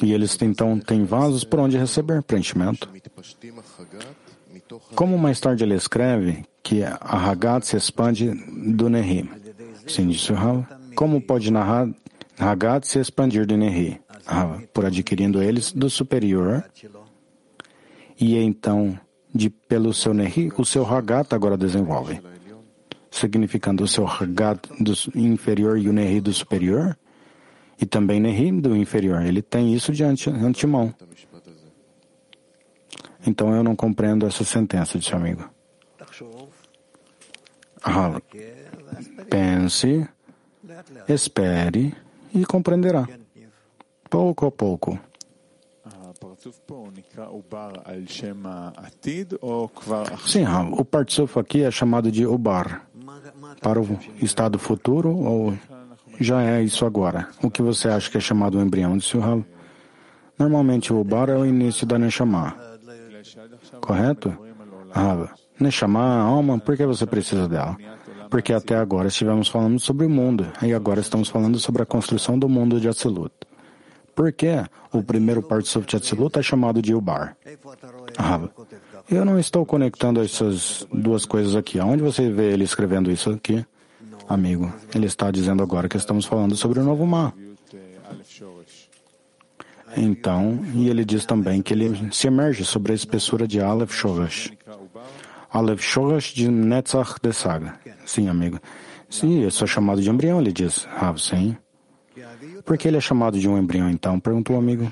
[0.00, 2.88] E eles então têm vasos por onde receber preenchimento.
[4.94, 8.30] Como mais tarde ele escreve que a Hagat se expande
[8.74, 9.28] do Nehim.
[9.86, 10.32] Sim, disse
[10.94, 11.88] Como pode narrar
[12.38, 16.64] Hagat se expandir do Nehi, ah, por adquirindo eles do superior,
[18.20, 18.98] e então,
[19.34, 22.20] de pelo seu Nehi, o seu Hagat agora desenvolve,
[23.10, 26.96] significando o seu Hagat do inferior e o Nehi do superior,
[27.80, 29.22] e também Nehi do inferior.
[29.22, 30.94] Ele tem isso de antemão.
[33.26, 35.48] Então eu não compreendo essa sentença de seu amigo.
[37.82, 38.20] Ah,
[39.30, 40.08] pense,
[41.08, 41.94] espere
[42.34, 43.06] e compreenderá,
[44.08, 44.98] pouco a pouco.
[50.26, 52.86] Sim, o Partsuf aqui é chamado de Ubar,
[53.60, 55.54] para o estado futuro ou
[56.20, 57.28] já é isso agora?
[57.42, 59.44] O que você acha que é chamado o embrião de Suhal?
[60.38, 62.56] Normalmente o Ubar é o início da Neshama,
[63.80, 64.36] correto?
[64.94, 65.28] Ah,
[65.60, 67.76] Neshama, é alma, por que você precisa dela?
[68.28, 72.38] porque até agora estivemos falando sobre o mundo e agora estamos falando sobre a construção
[72.38, 73.32] do mundo de Atzilut.
[74.14, 77.36] Por que o primeiro Partisuft Atzilut é chamado de Ubar?
[78.18, 78.48] Ah,
[79.08, 81.78] eu não estou conectando essas duas coisas aqui.
[81.78, 83.64] Aonde você vê ele escrevendo isso aqui?
[84.28, 87.32] Amigo, ele está dizendo agora que estamos falando sobre o novo mar.
[89.96, 94.52] Então, e ele diz também que ele se emerge sobre a espessura de Aleph Shorash.
[95.50, 97.78] Aleph Shorash de Netzach de Saga.
[98.08, 98.58] Sim, amigo.
[99.10, 100.88] Sim, eu sou chamado de embrião, ele diz.
[100.96, 101.54] Ah, sim.
[102.64, 104.18] Por que ele é chamado de um embrião, então?
[104.18, 104.90] Perguntou o amigo.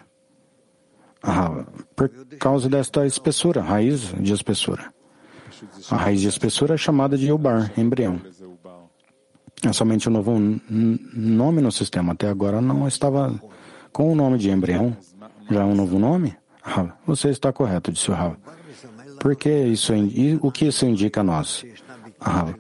[1.23, 1.65] Ah,
[1.97, 4.93] por causa desta espessura, raiz de espessura.
[5.91, 8.21] A raiz de espessura é chamada de ubar, embrião.
[9.65, 12.13] É somente um novo nome no sistema.
[12.13, 13.35] Até agora não estava
[13.93, 14.95] com o nome de embrião.
[15.51, 16.37] Já é um novo nome?
[16.63, 18.37] Ah, você está correto, disse o Rav.
[19.19, 19.95] Por que isso,
[20.43, 21.65] o que isso indica a nós?
[22.21, 22.53] Ah,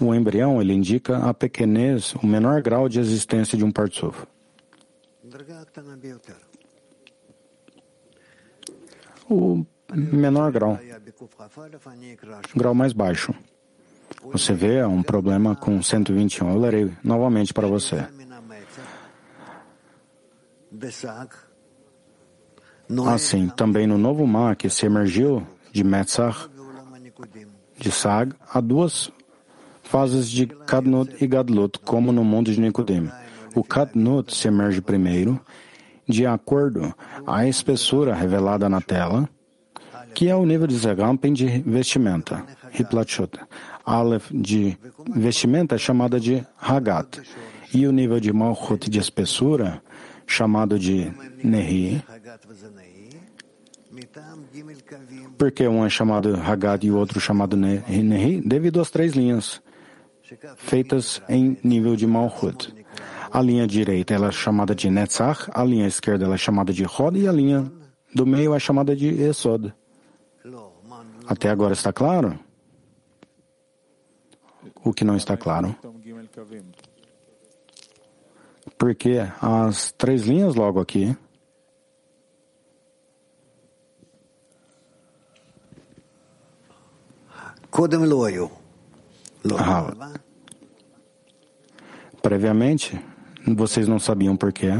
[0.00, 4.26] o embrião ele indica a pequenez, o menor grau de existência de um Partsuf.
[9.28, 10.78] O menor grau,
[12.56, 13.34] grau mais baixo.
[14.24, 16.50] Você vê é um problema com 121.
[16.50, 18.06] Eu lerei novamente para você.
[23.06, 26.48] Assim, também no novo mar que se emergiu de Metzach,
[27.78, 29.12] de Sag, há duas
[29.90, 33.10] fases de Kadnot e Gadlut, como no mundo de Nicodemo.
[33.56, 35.40] O Kadnot se emerge primeiro,
[36.08, 36.94] de acordo
[37.26, 39.28] à espessura revelada na tela,
[40.14, 42.44] que é o nível de Zegampen de vestimenta,
[42.78, 43.48] Hiplachota.
[43.84, 44.78] Aleph de
[45.12, 47.20] vestimenta é chamada de Hagat.
[47.74, 49.82] E o nível de Malchut de espessura,
[50.24, 52.00] chamado de Nehi,
[55.36, 59.60] porque um é chamado Hagat e o outro chamado Nehi, devido às três linhas
[60.56, 62.74] feitas em nível de Malchut.
[63.30, 66.84] A linha direita ela é chamada de Netzach, a linha esquerda ela é chamada de
[66.84, 67.70] Rod e a linha
[68.14, 69.72] do meio é chamada de Esod.
[71.26, 72.38] Até agora está claro?
[74.84, 75.76] O que não está claro?
[78.76, 81.16] Porque as três linhas logo aqui.
[87.70, 88.59] Kodem loyo.
[89.48, 90.20] Rava,
[92.22, 93.00] Previamente,
[93.46, 94.72] vocês não sabiam porquê.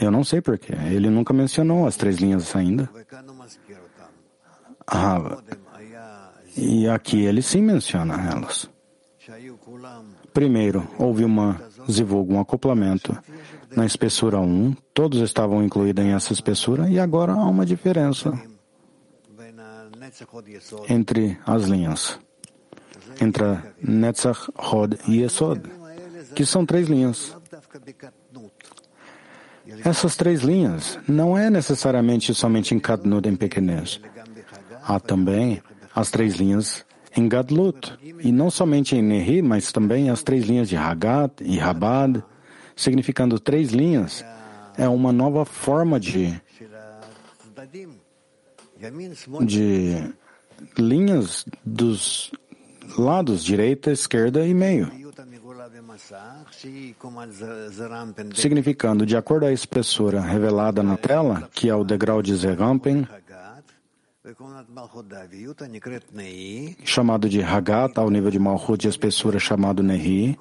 [0.00, 0.74] Eu não sei porquê.
[0.90, 2.90] Ele nunca mencionou as três linhas ainda.
[4.88, 5.44] Rava,
[6.56, 8.68] E aqui ele sim menciona elas.
[10.32, 13.16] Primeiro, houve uma zivug, um acoplamento.
[13.76, 18.32] Na espessura 1, todos estavam incluídos em essa espessura e agora há uma diferença
[20.88, 22.18] entre as linhas
[23.20, 25.62] entre Netzach, Hod e Esod,
[26.34, 27.36] que são três linhas.
[29.84, 34.00] Essas três linhas não é necessariamente somente em Kadnud, em pequenez.
[34.82, 35.62] Há também
[35.94, 36.84] as três linhas
[37.16, 41.58] em Gadlut, e não somente em Nehi, mas também as três linhas de Hagat e
[41.58, 42.22] Rabad,
[42.76, 44.24] significando três linhas,
[44.76, 46.40] é uma nova forma de,
[49.44, 50.14] de
[50.78, 52.30] linhas dos
[52.96, 54.90] lados, direita, esquerda e meio.
[58.34, 63.06] Significando, de acordo à espessura revelada na tela, que é o degrau de Zerampen,
[66.84, 70.38] chamado de Hagat, ao nível de Malhut, de espessura chamado Nehi,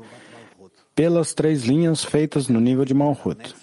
[0.94, 3.56] pelas três linhas feitas no nível de Malhut.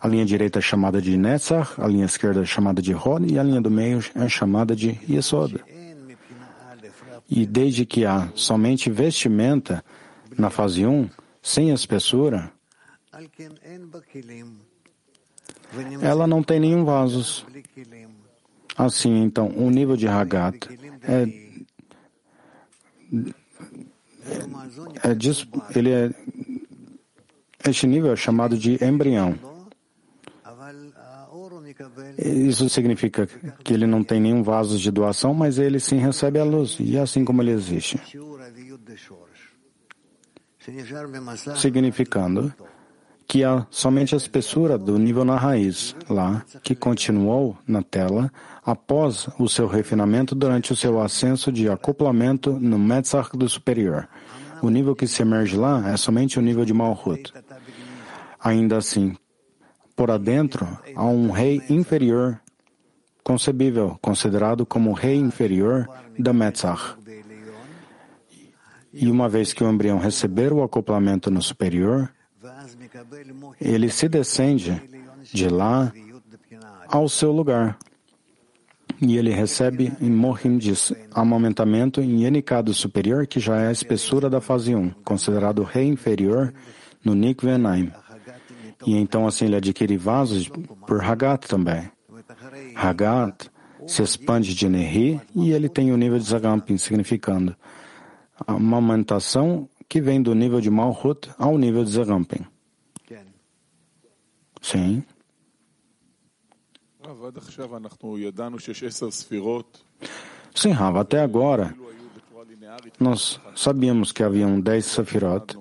[0.00, 3.38] A linha direita é chamada de Netzach, a linha esquerda é chamada de Hod e
[3.38, 5.62] a linha do meio é chamada de Yesod.
[7.28, 9.84] E desde que há somente vestimenta
[10.36, 11.08] na fase 1,
[11.42, 12.52] sem espessura,
[16.00, 17.44] ela não tem nenhum vasos.
[18.76, 20.68] Assim, então, o nível de Hagat
[21.02, 21.22] é,
[25.02, 26.10] é, é, ele é
[27.66, 29.34] este nível é chamado de embrião.
[32.18, 33.26] Isso significa
[33.62, 36.96] que ele não tem nenhum vaso de doação, mas ele sim recebe a luz, e
[36.96, 38.00] é assim como ele existe.
[41.56, 42.52] Significando
[43.28, 48.30] que há somente a espessura do nível na raiz, lá, que continuou na tela
[48.64, 54.08] após o seu refinamento durante o seu ascenso de acoplamento no Metzach do superior.
[54.62, 57.32] O nível que se emerge lá é somente o nível de Malhut.
[58.40, 59.16] Ainda assim,
[59.96, 62.38] por adentro a um rei inferior
[63.24, 66.94] concebível, considerado como rei inferior da Metzach.
[68.92, 72.08] E uma vez que o embrião receber o acoplamento no superior,
[73.60, 74.80] ele se descende
[75.32, 75.92] de lá
[76.88, 77.76] ao seu lugar.
[79.00, 80.72] E ele recebe em Mohim de
[81.12, 86.54] amamentamento em Yenikado superior, que já é a espessura da fase 1, considerado rei inferior
[87.04, 87.92] no Nikvenaim.
[88.86, 90.48] E então assim ele adquire vasos
[90.86, 91.90] por Hagat também.
[92.74, 93.50] Hagat
[93.86, 97.56] se expande de Nehi e ele tem o nível de Zagampin, significando
[98.48, 102.44] uma aumentação que vem do nível de Malhut ao nível de Zagampin.
[104.62, 105.04] Sim.
[110.54, 111.74] Sim, Rava, até agora
[112.98, 115.56] nós sabíamos que haviam dez sefirot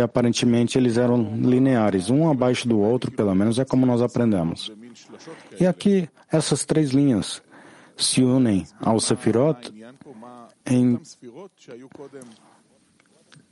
[0.00, 4.72] e aparentemente eles eram lineares, um abaixo do outro, pelo menos é como nós aprendemos.
[5.60, 7.42] E aqui, essas três linhas
[7.96, 9.72] se unem ao Sefirot
[10.64, 11.00] em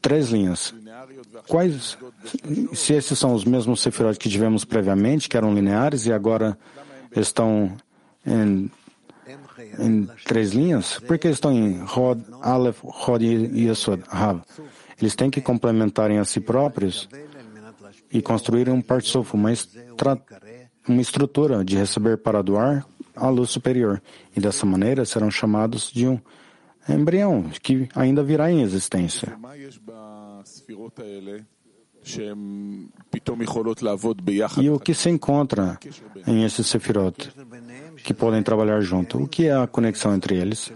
[0.00, 0.72] três linhas.
[1.48, 1.98] Quais,
[2.74, 6.56] se esses são os mesmos Sefirot que tivemos previamente, que eram lineares e agora
[7.14, 7.76] estão
[8.24, 8.70] em,
[9.80, 14.42] em três linhas, por que estão em Rod, Aleph, Rod e Yesod, Rav?
[15.00, 17.08] Eles têm que complementarem a si próprios
[18.10, 20.20] e construírem um Partsuf, uma, estra...
[20.88, 24.02] uma estrutura de receber para doar a luz superior.
[24.36, 26.20] E dessa maneira serão chamados de um
[26.88, 29.36] embrião que ainda virá em existência.
[34.58, 35.78] E o que se encontra
[36.26, 37.32] em esses sefirot
[38.04, 39.20] que podem trabalhar junto?
[39.20, 40.72] O que é a conexão entre eles?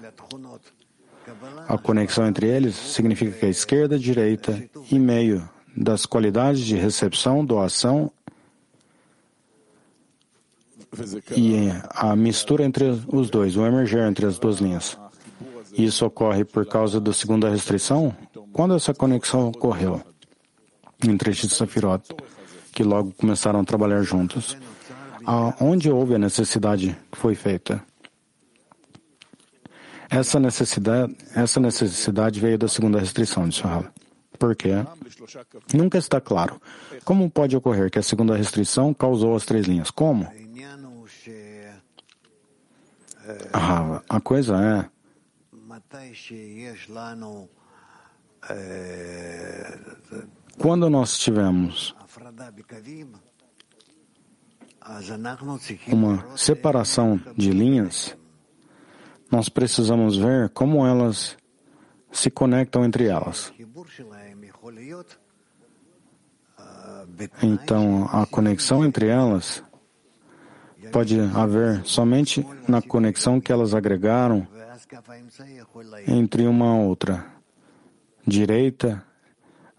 [1.71, 4.61] A conexão entre eles significa que a esquerda, a direita
[4.91, 8.11] e meio das qualidades de recepção, doação
[11.37, 14.99] e a mistura entre os dois, o emerger entre as duas linhas.
[15.73, 18.12] Isso ocorre por causa da segunda restrição?
[18.53, 20.03] Quando essa conexão ocorreu
[21.07, 22.03] entre Shit Safirot,
[22.73, 24.57] que logo começaram a trabalhar juntos?
[25.61, 27.81] Onde houve a necessidade que foi feita?
[30.11, 33.92] Essa necessidade, essa necessidade veio da segunda restrição, disse Rava.
[34.38, 34.70] Porque
[35.72, 36.61] nunca está claro
[37.04, 39.90] como pode ocorrer que a segunda restrição causou as três linhas.
[39.90, 40.26] Como?
[43.54, 44.88] Rava, a coisa é
[50.58, 51.94] quando nós tivemos
[55.88, 58.16] uma separação de linhas,
[59.31, 61.37] nós precisamos ver como elas
[62.11, 63.53] se conectam entre elas.
[67.43, 69.62] Então, a conexão entre elas
[70.93, 74.47] pode haver somente na conexão que elas agregaram
[76.07, 77.24] entre uma outra.
[78.26, 79.05] Direita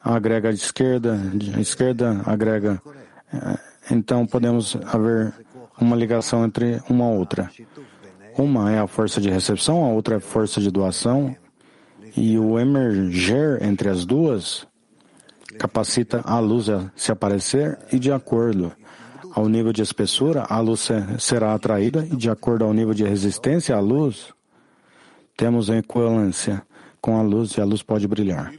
[0.02, 1.20] agrega a esquerda,
[1.60, 2.82] esquerda agrega.
[3.34, 3.60] Eh,
[3.91, 5.34] então, podemos haver
[5.80, 7.49] uma ligação entre uma outra.
[8.38, 11.36] Uma é a força de recepção, a outra é a força de doação.
[12.15, 14.67] E o emerger entre as duas
[15.57, 18.71] capacita a luz a se aparecer e, de acordo
[19.34, 23.75] ao nível de espessura, a luz será atraída e, de acordo ao nível de resistência
[23.75, 24.34] à luz,
[25.38, 26.61] temos a equivalência
[26.99, 28.53] com a luz e a luz pode brilhar.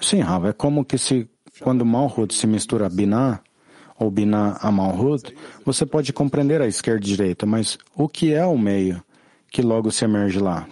[0.00, 1.28] Sim, Rava, é como que se,
[1.60, 3.40] quando Malchut se mistura a Binah,
[4.00, 8.44] ou Binah Amalhut, você pode compreender a esquerda e a direita, mas o que é
[8.46, 9.04] o meio
[9.50, 10.66] que logo se emerge lá?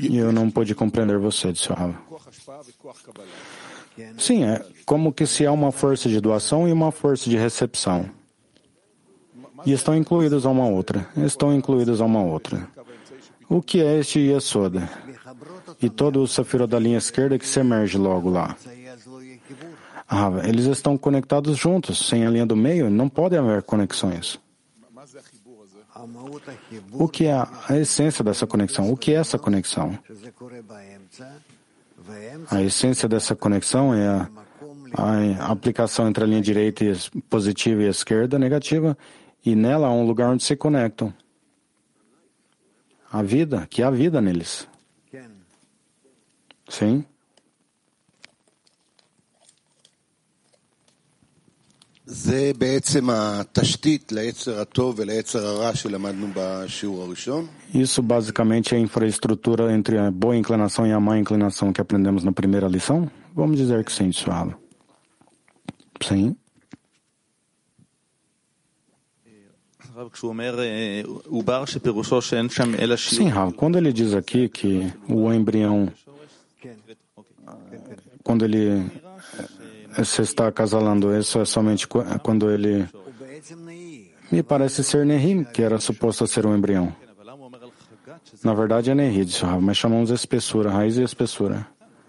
[0.00, 1.98] E eu não pude compreender você, disse o Rava.
[4.18, 8.10] Sim, é como que se há uma força de doação e uma força de recepção
[9.66, 12.68] e estão incluídos a uma outra, estão incluídos a uma outra.
[13.48, 14.88] O que é este Yasoda?
[15.80, 18.56] E todo o safiro da linha esquerda que se emerge logo lá.
[20.08, 24.38] Ah, eles estão conectados juntos, sem a linha do meio, não pode haver conexões.
[26.92, 28.92] O que é a essência dessa conexão?
[28.92, 29.98] O que é essa conexão?
[32.50, 34.28] A essência dessa conexão é a,
[35.40, 36.84] a aplicação entre a linha direita
[37.30, 38.96] positiva e a esquerda negativa
[39.45, 41.13] e nela há um lugar onde se conectam.
[43.11, 44.67] A vida, que há vida neles.
[45.11, 45.31] כן.
[46.69, 47.01] Sim?
[52.11, 57.47] זה בעצם התשתית ליצר הטוב וליצר הרע שלמדנו בשיעור הראשון.
[57.73, 62.23] Isso basicamente é a infraestrutura entre a boa inclinação e a má inclinação que aprendemos
[62.23, 63.09] na primeira lição?
[63.35, 64.57] Vamos dizer que sim, Suala.
[66.01, 66.35] Sim.
[73.16, 75.88] Sim, Rav, quando ele diz aqui que o embrião,
[78.22, 78.90] quando ele
[79.96, 81.86] eh, se está acasalando, é isso é somente
[82.22, 82.88] quando ele.
[84.32, 86.94] Me parece ser Nehim, que era suposto ser um embrião.
[88.42, 91.66] Na verdade é Nehid, mas chamamos espessura, raiz e espessura.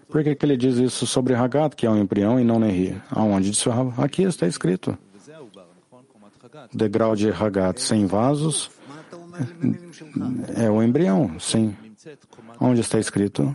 [0.08, 2.96] Por que, que ele diz isso sobre Hagat, que é um embrião, e não Nehi?
[3.10, 3.68] Aonde disse
[3.98, 4.96] Aqui está escrito
[6.72, 8.70] degrau de Hagat sem vasos
[10.56, 11.76] é o embrião, sim.
[12.60, 13.54] Onde está escrito?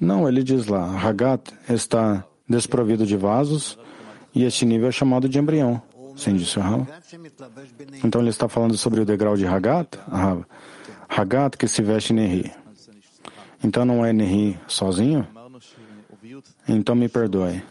[0.00, 3.78] Não, ele diz lá, Hagat está desprovido de vasos
[4.34, 5.82] e este nível é chamado de embrião.
[6.16, 6.86] Sim, disse o Rav.
[8.04, 10.44] Então ele está falando sobre o degrau de Hagat, ah, Rav.
[11.08, 12.50] Hagat que se veste Nehi.
[13.62, 15.26] Então não é Nehi sozinho?
[16.68, 17.62] Então me perdoe.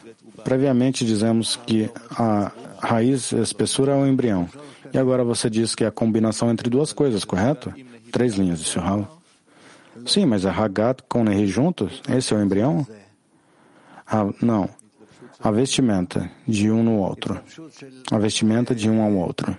[0.43, 4.49] Previamente dizemos que a raiz, a espessura é o embrião.
[4.93, 7.73] E agora você diz que é a combinação entre duas coisas, correto?
[8.11, 9.21] Três linhas de surral.
[10.05, 12.85] Sim, mas a Hagat com Nehi juntos, esse é o embrião?
[14.41, 14.69] Não.
[15.39, 17.39] A vestimenta de um no outro.
[18.11, 19.57] A vestimenta de um ao outro.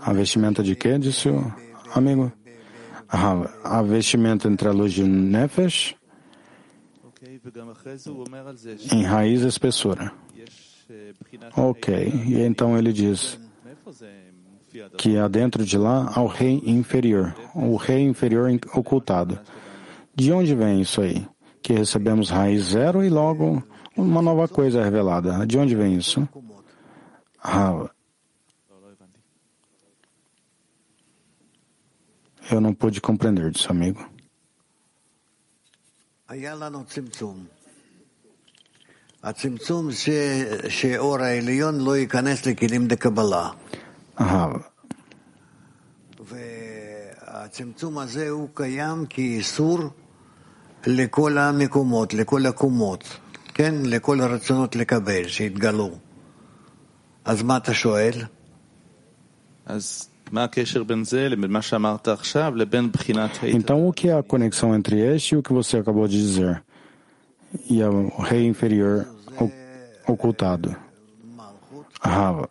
[0.00, 0.98] A vestimenta de quê?
[0.98, 1.52] Disse o
[1.94, 2.32] amigo.
[3.08, 5.94] A vestimenta entre a luz de Nefesh
[8.92, 10.12] em raiz é espessura.
[11.56, 13.38] Ok, e então ele diz
[14.98, 19.38] que há dentro de lá ao rei inferior, o rei inferior ocultado.
[20.14, 21.26] De onde vem isso aí?
[21.62, 23.62] Que recebemos raiz zero e logo
[23.96, 25.46] uma nova coisa é revelada.
[25.46, 26.28] De onde vem isso?
[27.42, 27.88] Ah,
[32.50, 34.13] eu não pude compreender disso, amigo.
[36.28, 37.44] היה לנו צמצום.
[39.22, 40.08] הצמצום ש...
[40.68, 43.50] שאור העליון לא ייכנס לכלים דקבלה.
[46.20, 49.78] והצמצום הזה הוא קיים כאיסור
[50.86, 53.04] לכל המקומות, לכל הקומות,
[53.54, 53.74] כן?
[53.84, 55.90] לכל הרצונות לקבל, שהתגלו.
[57.24, 58.12] אז מה אתה שואל?
[59.66, 60.08] אז
[63.56, 66.62] Então, o que é a conexão entre este e o que você acabou de dizer?
[67.70, 69.06] E é o rei inferior
[70.06, 70.76] ocultado?
[72.00, 72.48] Rava.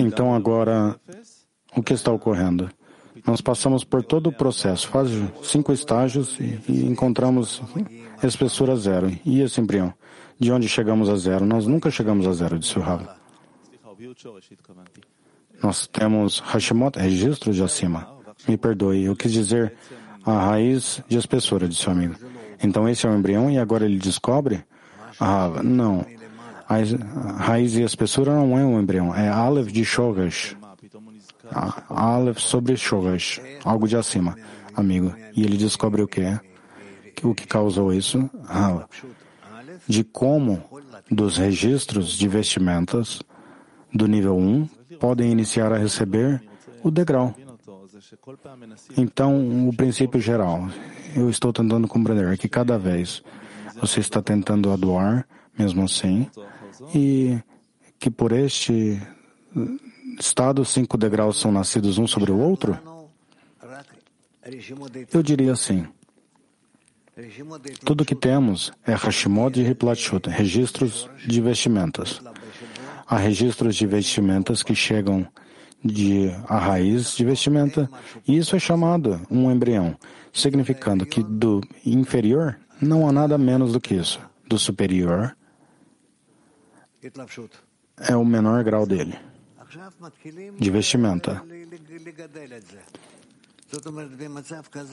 [0.00, 0.98] Então, agora,
[1.76, 2.70] o que está ocorrendo?
[3.24, 5.10] Nós passamos por todo o processo, faz
[5.42, 7.62] cinco estágios e, e encontramos
[8.22, 9.16] espessura zero.
[9.24, 9.94] E esse embrião?
[10.38, 11.46] De onde chegamos a zero?
[11.46, 13.06] Nós nunca chegamos a zero, disse o Rav.
[15.62, 18.06] Nós temos Hashimoto, registro de acima.
[18.46, 19.74] Me perdoe, eu quis dizer
[20.24, 22.14] a raiz de espessura, disse o amigo.
[22.62, 24.64] Então esse é o embrião e agora ele descobre?
[25.18, 26.04] Ah, não.
[26.68, 26.76] A
[27.42, 30.56] raiz e espessura não é um embrião, é Aleph de Shogash.
[31.88, 34.36] Aleph sobre Shogash, algo de acima,
[34.74, 35.14] amigo.
[35.34, 36.40] E ele descobre o que é?
[37.22, 38.28] O que causou isso?
[38.48, 38.86] Ah,
[39.86, 40.62] de como
[41.10, 43.22] dos registros de vestimentas
[43.92, 44.68] do nível 1
[44.98, 46.42] podem iniciar a receber
[46.82, 47.34] o degrau.
[48.96, 50.68] Então, o princípio geral,
[51.14, 53.22] eu estou tentando compreender é que cada vez
[53.80, 55.26] você está tentando adoar,
[55.58, 56.28] mesmo assim,
[56.94, 57.38] e
[57.98, 59.00] que por este
[60.18, 62.78] estado cinco degraus são nascidos um sobre o outro?
[65.12, 65.86] Eu diria assim.
[67.84, 72.20] Tudo que temos é Hashimod e Riplatchut, registros de vestimentas.
[73.06, 75.26] Há registros de vestimentas que chegam
[75.82, 77.88] de a raiz de vestimenta,
[78.26, 79.96] e isso é chamado um embrião,
[80.32, 84.20] significando que do inferior não há nada menos do que isso.
[84.46, 85.36] Do superior
[87.98, 89.18] é o menor grau dele,
[90.58, 91.42] de vestimenta.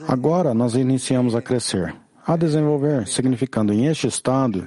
[0.08, 1.94] Agora nós iniciamos a crescer
[2.26, 4.66] a desenvolver, significando em este estado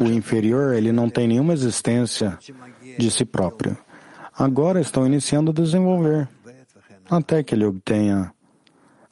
[0.00, 2.38] o inferior ele não tem nenhuma existência
[2.98, 3.76] de si próprio.
[4.34, 6.28] Agora estão iniciando a desenvolver
[7.10, 8.32] até que ele obtenha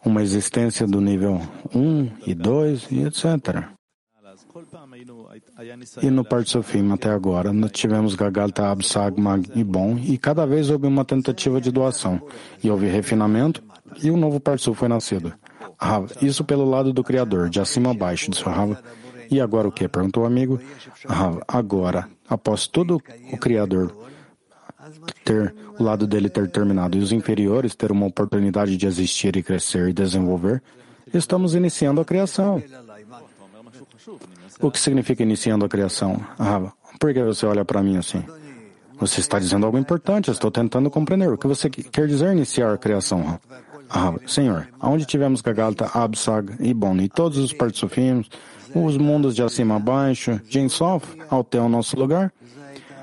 [0.04, 1.40] uma existência do nível
[1.74, 3.68] 1 e 2 e etc.
[6.02, 10.86] E no Partsofim até agora, nós tivemos Gagalta, Absag, Mag e e cada vez houve
[10.86, 12.20] uma tentativa de doação,
[12.62, 13.62] e houve refinamento,
[14.02, 15.32] e um novo Partsuf foi nascido.
[16.20, 18.82] Isso pelo lado do Criador, de acima a baixo, disse Rava.
[19.30, 19.88] E agora o que?
[19.88, 20.60] Perguntou o amigo.
[21.06, 23.00] Rava, agora, após todo
[23.32, 23.96] o Criador
[25.24, 29.42] ter o lado dele ter terminado e os inferiores ter uma oportunidade de existir e
[29.42, 30.62] crescer e desenvolver,
[31.14, 32.62] estamos iniciando a criação.
[34.60, 36.14] O que significa iniciando a criação?
[36.38, 38.24] Rava, por que você olha para mim assim?
[38.98, 41.32] Você está dizendo algo importante, estou tentando compreender.
[41.32, 43.40] O que você quer dizer iniciar a criação?
[43.88, 48.30] Ah, Senhor, aonde tivemos Gagalta, Absag e e todos os partsufimos,
[48.74, 51.16] os mundos de acima a baixo, Jinsof,
[51.48, 52.32] ter o nosso lugar,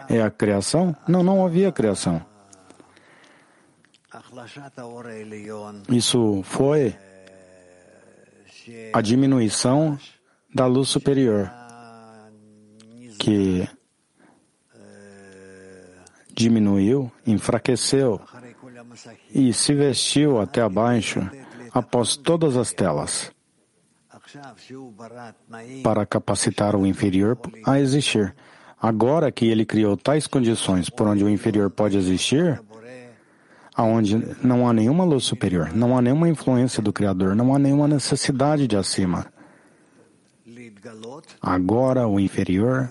[0.08, 0.96] é a criação?
[1.08, 2.24] Não, não havia criação.
[5.90, 6.96] Isso foi
[8.94, 9.98] a diminuição
[10.58, 11.52] da luz superior,
[13.20, 13.70] que
[16.34, 18.20] diminuiu, enfraqueceu
[19.32, 21.30] e se vestiu até abaixo
[21.72, 23.32] após todas as telas
[25.84, 28.36] para capacitar o inferior a existir.
[28.82, 32.60] Agora que ele criou tais condições por onde o inferior pode existir,
[33.76, 37.88] aonde não há nenhuma luz superior, não há nenhuma influência do Criador, não há nenhuma
[37.88, 39.37] necessidade de acima.
[41.42, 42.90] Agora o inferior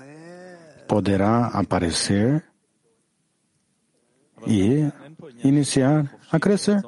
[0.88, 2.44] poderá aparecer
[4.46, 4.90] e
[5.42, 6.82] iniciar a crescer.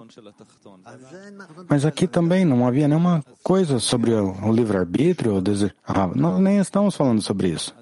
[1.69, 5.43] Mas aqui também não havia nenhuma coisa sobre o livre-arbítrio.
[5.87, 7.75] Ah, nós nem estamos falando sobre isso.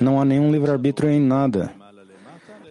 [0.00, 1.72] Não há nenhum livre-arbítrio em nada.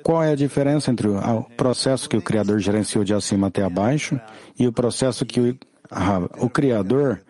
[0.04, 4.20] Qual é a diferença entre o processo que o Criador gerenciou de acima até abaixo
[4.58, 5.58] e o processo que o,
[5.90, 7.22] ah, o Criador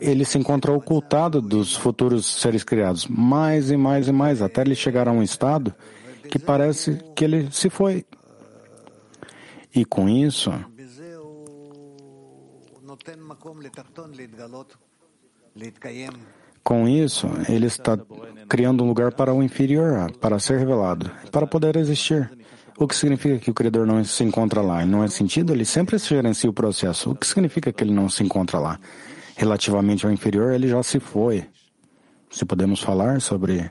[0.00, 4.74] ele se encontra ocultado dos futuros seres criados, mais e mais e mais, até ele
[4.74, 5.74] chegar a um estado
[6.30, 8.04] que parece que ele se foi.
[9.74, 10.52] E com isso,
[16.68, 17.98] com isso, ele está
[18.48, 22.30] criando um lugar para o inferior, para ser revelado, para poder existir.
[22.78, 24.84] O que significa que o Criador não se encontra lá?
[24.84, 25.52] Não é sentido?
[25.52, 27.10] Ele sempre gerencia o processo.
[27.10, 28.78] O que significa que ele não se encontra lá?
[29.38, 31.46] Relativamente ao inferior, ele já se foi.
[32.28, 33.70] Se podemos falar sobre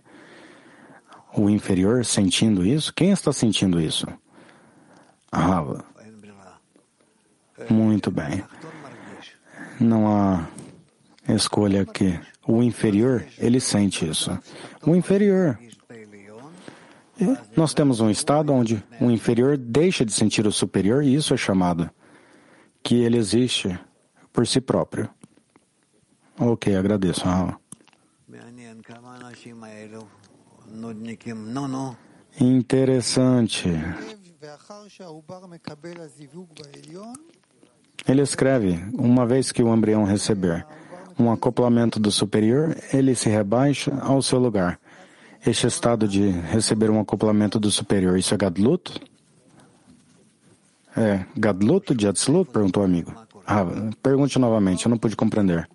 [1.36, 4.08] o inferior sentindo isso, quem está sentindo isso?
[5.30, 5.84] Rava.
[7.70, 8.42] Muito bem.
[9.78, 10.48] Não há
[11.28, 12.18] escolha aqui.
[12.48, 14.40] O inferior, ele sente isso.
[14.86, 15.60] O inferior.
[17.58, 21.38] nós temos um estado onde o inferior deixa de sentir o superior e isso é
[21.38, 21.90] chamado
[22.82, 23.78] que ele existe
[24.32, 25.10] por si próprio.
[26.40, 27.60] Ok, agradeço, Rava.
[32.40, 33.70] Interessante.
[38.08, 40.66] Ele escreve: uma vez que o embrião receber
[41.20, 44.80] um acoplamento do superior, ele se rebaixa ao seu lugar.
[45.46, 49.02] Este estado de receber um acoplamento do superior, isso é Gadlut?
[50.96, 52.52] É, Gadlut de Atzlut?
[52.52, 53.14] Perguntou o amigo.
[53.46, 53.66] Ah,
[54.04, 55.68] pergunte novamente, eu não pude compreender.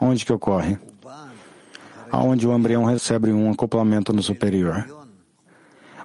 [0.00, 0.78] Onde que ocorre?
[2.10, 4.86] Aonde o embrião recebe um acoplamento no superior.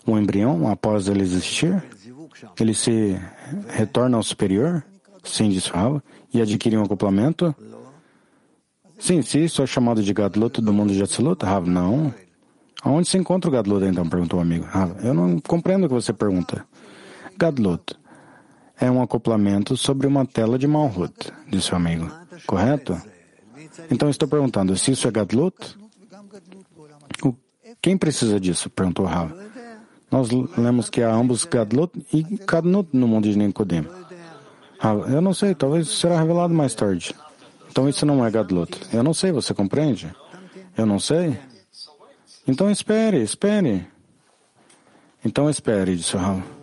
[0.06, 1.84] O embrião, após ele existir,
[2.60, 3.20] ele se
[3.70, 4.84] retorna ao superior?
[5.24, 7.56] Disse Rava, e adquire um acoplamento?
[9.00, 12.14] Sim, se isso é chamado de Gadlut do mundo de Atzilut, Rav, não.
[12.84, 14.08] Aonde se encontra o Gadlut, então?
[14.08, 14.66] Perguntou o amigo.
[14.66, 16.66] Rav, eu não compreendo o que você pergunta.
[17.38, 17.96] Gadlut
[18.80, 22.10] é um acoplamento sobre uma tela de Malhut, disse o amigo.
[22.46, 23.02] Correto?
[23.90, 25.78] Então estou perguntando, se isso é Gadlut?
[27.82, 28.70] Quem precisa disso?
[28.70, 29.32] Perguntou Rav.
[30.12, 33.86] Nós lemos que há ambos Gadlut e Gadnut no mundo de Nicodim.
[34.80, 37.16] Rav, eu não sei, talvez será revelado mais tarde.
[37.70, 38.80] Então isso não é Gadlut.
[38.94, 40.14] Eu não sei, você compreende?
[40.78, 41.38] Eu não sei?
[42.48, 43.88] Então espere, espere.
[45.24, 46.55] Então espere, disse Rav.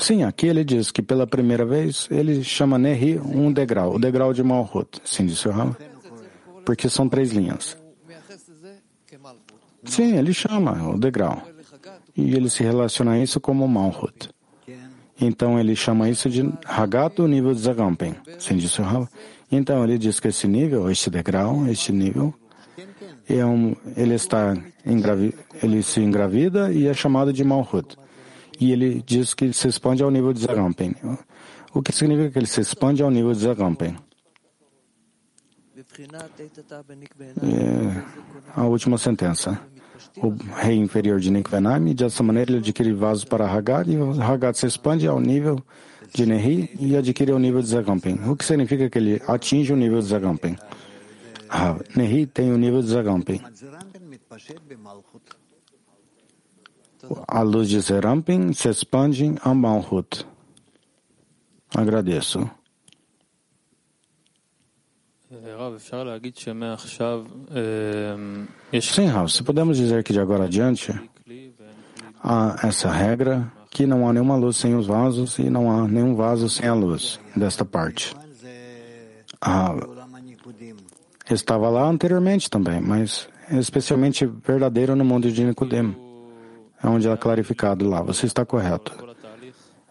[0.00, 4.32] Sim, aqui ele diz que pela primeira vez ele chama Nehi um degrau, o degrau
[4.32, 5.00] de Malhut.
[5.04, 5.74] Sim, disse o Rav.
[6.64, 7.76] Porque são três linhas.
[9.84, 11.42] Sim, ele chama o degrau.
[12.16, 14.30] E ele se relaciona a isso como Malhut.
[15.20, 18.14] Então ele chama isso de Hagat do nível de Zagampen.
[18.38, 19.06] Sim, disse o Rav.
[19.52, 22.32] Então ele diz que esse nível, este degrau, este nível,
[23.36, 27.96] é um, ele está engravi, ele se engravida e é chamado de Malhut.
[28.60, 30.94] E ele diz que se expande ao nível de Zagampen.
[31.72, 33.96] O que significa que ele se expande ao nível de Zagampen?
[37.42, 38.02] É
[38.54, 39.60] a última sentença.
[40.16, 44.66] O rei inferior de Nikvenaim, dessa maneira ele adquire vasos para Hagat e Hagat se
[44.66, 45.62] expande ao nível
[46.12, 48.18] de Nehi e adquire o nível de Zagampen.
[48.28, 50.56] O que significa que ele atinge o nível de Zagampen?
[51.52, 53.42] Ah, Nehi tem o nível de Zagampen.
[57.26, 60.24] A luz de Zerampin se expande a Malhut.
[61.74, 62.48] Agradeço.
[68.80, 70.92] Sim, Rav, se podemos dizer que de agora adiante
[72.22, 76.14] há essa regra que não há nenhuma luz sem os vasos e não há nenhum
[76.14, 78.14] vaso sem a luz desta parte.
[79.40, 79.74] Ah,
[81.34, 85.96] estava lá anteriormente também, mas é especialmente verdadeiro no mundo de Nicodemo,
[86.82, 88.02] é onde é clarificado lá.
[88.02, 88.92] Você está correto.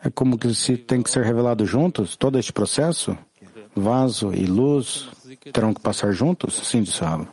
[0.04, 3.18] É como que se tem que ser revelado juntos todo este processo,
[3.76, 5.10] vaso e luz
[5.52, 6.56] terão que passar juntos?
[6.64, 7.28] Sim, disse Rava.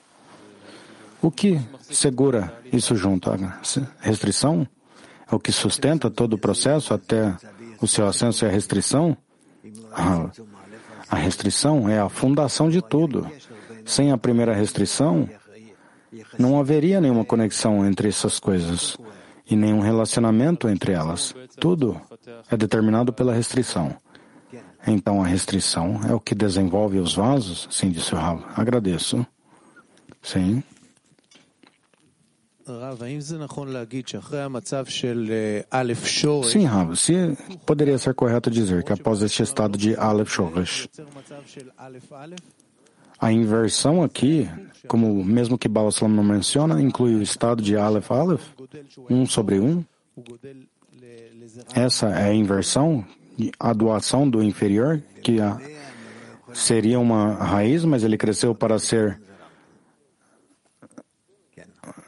[1.22, 3.30] O que segura isso junto?
[3.30, 3.36] A
[4.00, 4.66] restrição?
[5.30, 7.34] É o que sustenta todo o processo até
[7.80, 9.16] o seu ascenso e a restrição?
[11.08, 13.28] A restrição é a fundação de tudo.
[13.86, 15.28] Sem a primeira restrição,
[16.38, 18.96] não haveria nenhuma conexão entre essas coisas
[19.48, 21.34] e nenhum relacionamento entre elas.
[21.58, 22.00] Tudo
[22.50, 23.96] é determinado pela restrição.
[24.86, 27.66] Então a restrição é o que desenvolve os vasos?
[27.70, 28.42] Sim, disse o Rav.
[28.56, 29.26] Agradeço.
[30.22, 30.62] Sim.
[36.50, 37.14] Sim, Rav, se
[37.64, 40.88] poderia ser correto dizer que após este estado de Aleph Shoresh,
[43.18, 44.48] a inversão aqui,
[44.86, 48.48] como mesmo que Baal não menciona, inclui o estado de Aleph Aleph,
[49.10, 49.84] um sobre um.
[51.74, 53.04] Essa é a inversão,
[53.58, 55.58] a doação do inferior, que a,
[56.52, 59.20] seria uma raiz, mas ele cresceu para ser.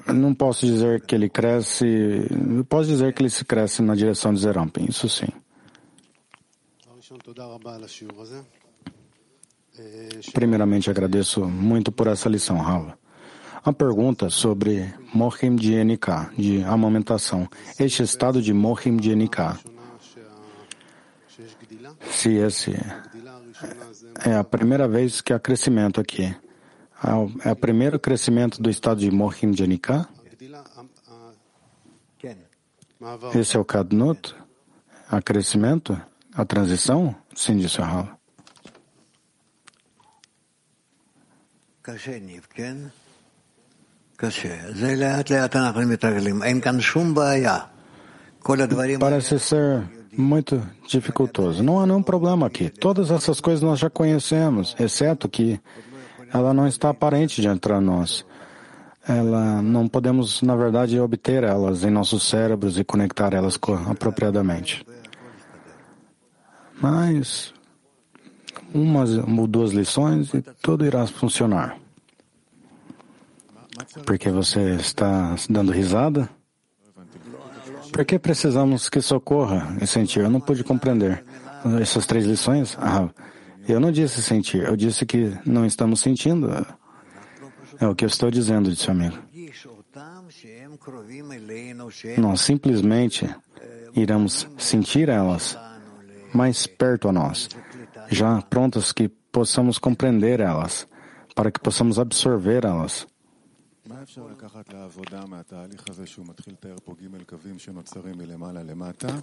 [0.07, 1.85] Não posso dizer que ele cresce.
[2.69, 5.29] Posso dizer que ele se cresce na direção de Zerampin, isso sim.
[10.33, 12.99] Primeiramente, agradeço muito por essa lição, Rava.
[13.65, 17.49] A pergunta sobre Mohim de NK, de amamentação.
[17.79, 19.59] Este estado de Mohim de NK,
[22.11, 22.73] se esse
[24.25, 26.35] é a primeira vez que há crescimento aqui,
[27.45, 30.07] é o primeiro crescimento do estado de Mohim de NK?
[33.35, 34.35] Esse é o Kadnut?
[35.11, 36.01] A crescimento?
[36.35, 37.15] A transição?
[37.35, 38.18] Sim, disse Rava.
[48.99, 49.83] Parece ser
[50.13, 51.63] muito dificultoso.
[51.63, 52.69] Não há nenhum problema aqui.
[52.69, 55.61] Todas essas coisas nós já conhecemos, exceto que
[56.33, 58.27] ela não está aparente diante de nós.
[59.07, 63.59] Ela não podemos, na verdade, obter elas em nossos cérebros e conectar elas
[63.89, 64.85] apropriadamente.
[66.81, 67.55] Mas
[68.73, 71.79] umas ou duas lições e tudo irá funcionar.
[74.05, 76.29] Porque você está dando risada?
[77.93, 80.21] Por que precisamos que socorra e sentir?
[80.21, 81.25] Eu não pude compreender
[81.81, 82.77] essas três lições.
[82.81, 83.09] Ah,
[83.67, 86.49] eu não disse sentir, eu disse que não estamos sentindo.
[87.81, 89.19] É o que eu estou dizendo, disse o amigo.
[92.17, 93.29] Nós simplesmente
[93.95, 95.59] iremos sentir elas
[96.33, 97.49] mais perto a nós,
[98.11, 100.87] já prontas que possamos compreender elas,
[101.35, 103.07] para que possamos absorver elas.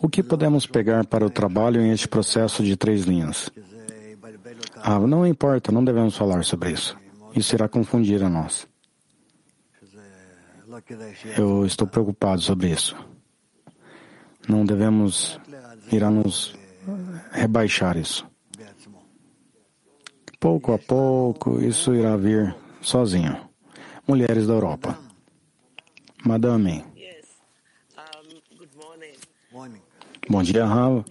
[0.01, 3.49] O que podemos pegar para o trabalho em este processo de três linhas?
[4.77, 6.97] Ah, não importa, não devemos falar sobre isso.
[7.35, 8.67] Isso irá confundir a nós.
[11.37, 12.95] Eu estou preocupado sobre isso.
[14.47, 15.39] Não devemos
[15.91, 16.55] irá nos
[17.31, 18.27] rebaixar isso.
[20.45, 23.35] Pouco a pouco, isso irá vir sozinho.
[24.07, 24.95] Mulheres da Europa.
[26.23, 26.85] Madame.
[30.29, 31.03] Bom dia, Rav.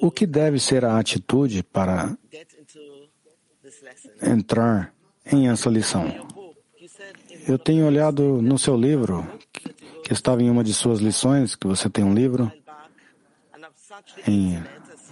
[0.00, 2.16] O que deve ser a atitude para
[4.22, 4.94] entrar
[5.26, 6.06] em essa lição?
[7.48, 9.26] Eu tenho olhado no seu livro,
[10.04, 12.52] que estava em uma de suas lições, que você tem um livro,
[14.24, 14.62] em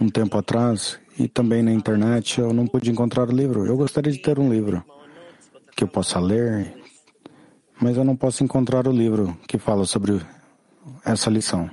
[0.01, 3.67] um tempo atrás, e também na internet eu não pude encontrar o livro.
[3.67, 4.83] Eu gostaria de ter um livro
[5.77, 6.75] que eu possa ler,
[7.81, 10.21] mas eu não posso encontrar o livro que fala sobre
[11.05, 11.71] essa lição.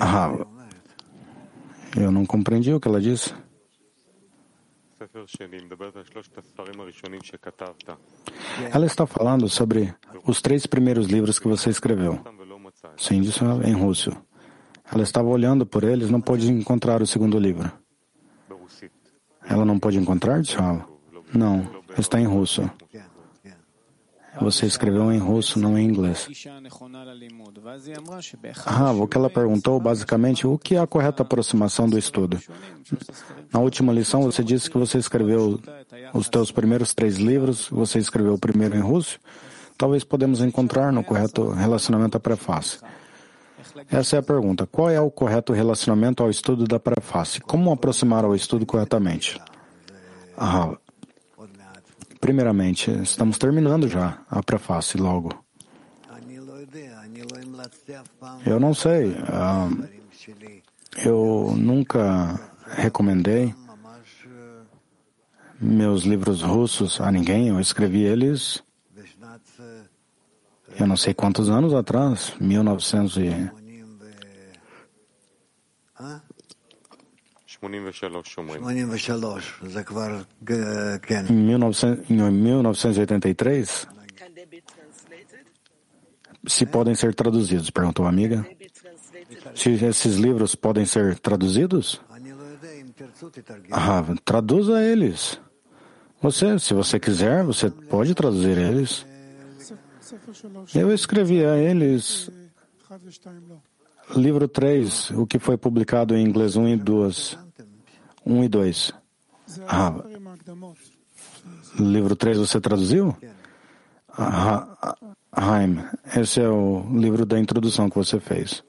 [0.00, 0.32] Ah,
[1.96, 3.34] eu não compreendi o que ela disse.
[8.72, 9.94] Ela está falando sobre
[10.26, 12.20] os três primeiros livros que você escreveu.
[12.96, 14.10] Sim, disse em russo.
[14.92, 17.70] Ela estava olhando por eles, não pôde encontrar o segundo livro.
[19.46, 20.86] Ela não pôde encontrar, disse ela?
[21.32, 22.70] Não, está em russo.
[24.40, 26.28] Você escreveu em russo, não em inglês.
[28.66, 32.40] Ah, o que ela perguntou, basicamente, o que é a correta aproximação do estudo?
[33.52, 35.60] Na última lição, você disse que você escreveu
[36.12, 39.18] os teus primeiros três livros, você escreveu o primeiro em russo.
[39.76, 42.78] Talvez podemos encontrar no correto relacionamento à prefácie.
[43.90, 44.66] Essa é a pergunta.
[44.66, 47.40] Qual é o correto relacionamento ao estudo da prefácie?
[47.40, 49.40] Como aproximar ao estudo corretamente?
[50.36, 50.76] Ah,
[52.24, 55.44] Primeiramente, estamos terminando já a prefácie logo.
[58.46, 59.14] Eu não sei.
[59.28, 59.68] Ah,
[61.04, 62.40] eu nunca
[62.78, 63.54] recomendei
[65.60, 67.48] meus livros russos a ninguém.
[67.48, 68.62] Eu escrevi eles,
[70.80, 73.63] eu não sei quantos anos atrás, 1900 e...
[82.10, 83.86] em 1983,
[86.46, 88.46] se podem ser traduzidos, perguntou a amiga.
[89.54, 92.00] Se esses livros podem ser traduzidos?
[93.70, 95.40] Ah, traduza eles.
[96.20, 99.06] Você, se você quiser, você pode traduzir eles.
[100.74, 102.30] Eu escrevi a eles
[104.16, 107.43] livro 3, o que foi publicado em inglês 1 e 2.
[108.26, 108.92] 1 e 2.
[109.68, 109.94] Ah,
[111.78, 113.16] livro 3 você traduziu?
[114.16, 114.96] Ah,
[116.16, 118.62] esse é o livro da introdução que você fez.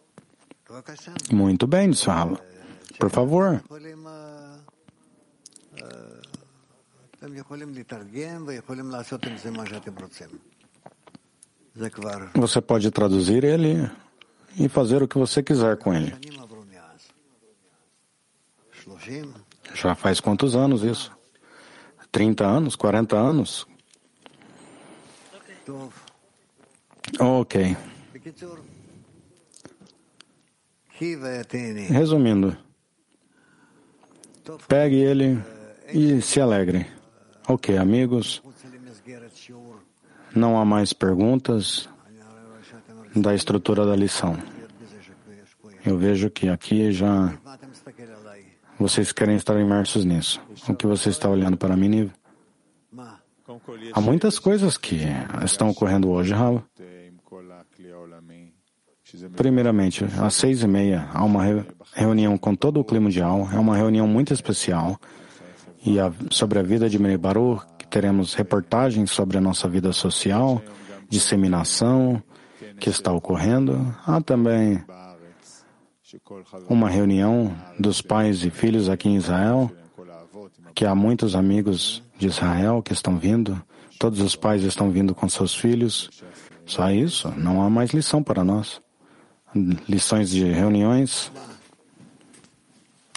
[1.31, 2.39] Muito bem, Swala.
[2.99, 3.63] Por favor.
[12.35, 13.89] Você pode traduzir ele
[14.57, 16.13] e fazer o que você quiser com ele.
[19.73, 21.11] Já faz quantos anos isso?
[22.11, 22.75] 30 anos?
[22.75, 23.67] 40 anos?
[27.19, 27.75] Ok.
[31.89, 32.57] Resumindo,
[34.67, 35.43] pegue ele
[35.93, 36.87] e se alegre.
[37.47, 38.41] Ok, amigos.
[40.33, 41.89] Não há mais perguntas
[43.15, 44.37] da estrutura da lição.
[45.85, 47.37] Eu vejo que aqui já
[48.79, 50.41] vocês querem estar imersos nisso.
[50.67, 52.11] O que você está olhando para mim,
[53.93, 55.01] Há muitas coisas que
[55.43, 56.63] estão ocorrendo hoje, Rav.
[59.35, 61.43] Primeiramente, às seis e meia, há uma
[61.93, 63.47] reunião com todo o clima mundial.
[63.53, 64.99] É uma reunião muito especial
[65.85, 69.93] e a, sobre a vida de Meir Baruch, que teremos reportagens sobre a nossa vida
[69.93, 70.61] social,
[71.07, 72.21] disseminação
[72.79, 73.95] que está ocorrendo.
[74.05, 74.83] Há também
[76.69, 79.71] uma reunião dos pais e filhos aqui em Israel,
[80.73, 83.61] que há muitos amigos de Israel que estão vindo,
[83.99, 86.09] todos os pais estão vindo com seus filhos.
[86.65, 88.81] Só isso, não há mais lição para nós.
[89.87, 91.31] Lições de reuniões,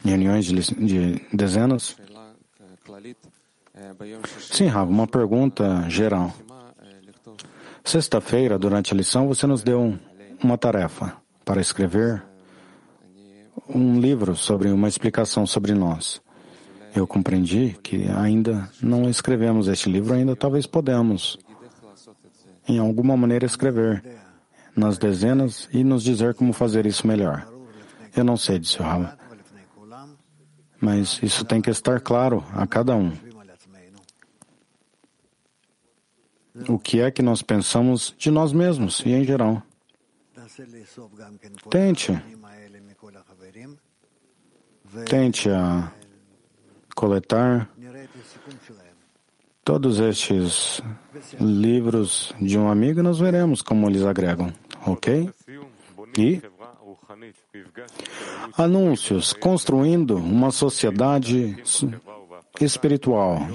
[0.05, 1.97] reuniões de, de dezenas.
[4.39, 6.33] Sim, Rav, uma pergunta geral.
[7.85, 9.99] Sexta-feira, durante a lição, você nos deu
[10.43, 12.23] uma tarefa para escrever
[13.69, 16.21] um livro sobre uma explicação sobre nós.
[16.95, 21.39] Eu compreendi que ainda não escrevemos este livro, ainda talvez podemos,
[22.67, 24.03] em alguma maneira, escrever
[24.75, 27.47] nas dezenas e nos dizer como fazer isso melhor.
[28.17, 29.19] Eu não sei, disse o Rama,
[30.81, 33.13] mas isso tem que estar claro a cada um.
[36.69, 39.63] O que é que nós pensamos de nós mesmos e em geral?
[41.71, 42.13] Tente
[45.07, 45.93] Tente a
[46.95, 47.71] coletar
[49.65, 50.81] todos estes
[51.39, 54.53] livros de um amigo e nós veremos como eles agregam,
[54.87, 55.31] ok?
[56.17, 56.41] E
[58.57, 61.63] anúncios construindo uma sociedade
[62.61, 63.47] espiritual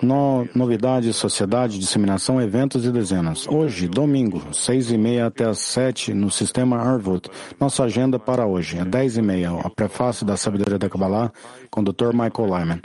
[0.00, 3.46] no, novidades, sociedade, disseminação, eventos e dezenas.
[3.46, 7.28] Hoje, domingo, seis e meia até as sete, no sistema Arvut.
[7.60, 11.30] Nossa agenda para hoje, é dez e meia, a prefácio da Sabedoria da Kabbalah,
[11.70, 12.12] com o Dr.
[12.14, 12.80] Michael Lyman.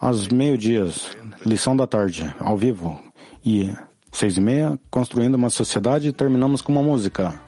[0.00, 3.00] Às meio-dias, lição da tarde, ao vivo.
[3.44, 3.74] E
[4.12, 7.47] seis e meia, construindo uma sociedade, terminamos com uma música.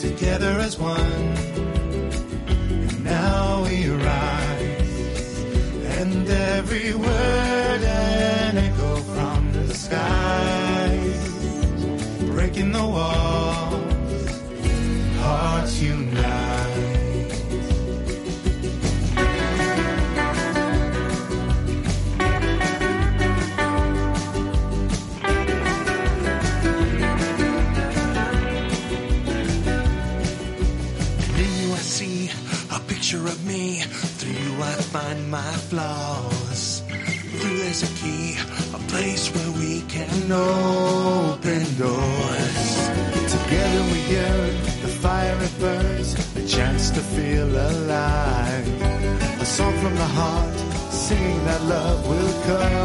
[0.00, 0.96] Together as one,
[2.70, 5.42] and now we rise.
[5.98, 11.20] And every word an echo from the skies.
[12.30, 14.40] Breaking the walls,
[15.18, 16.77] hearts unite.
[52.48, 52.77] because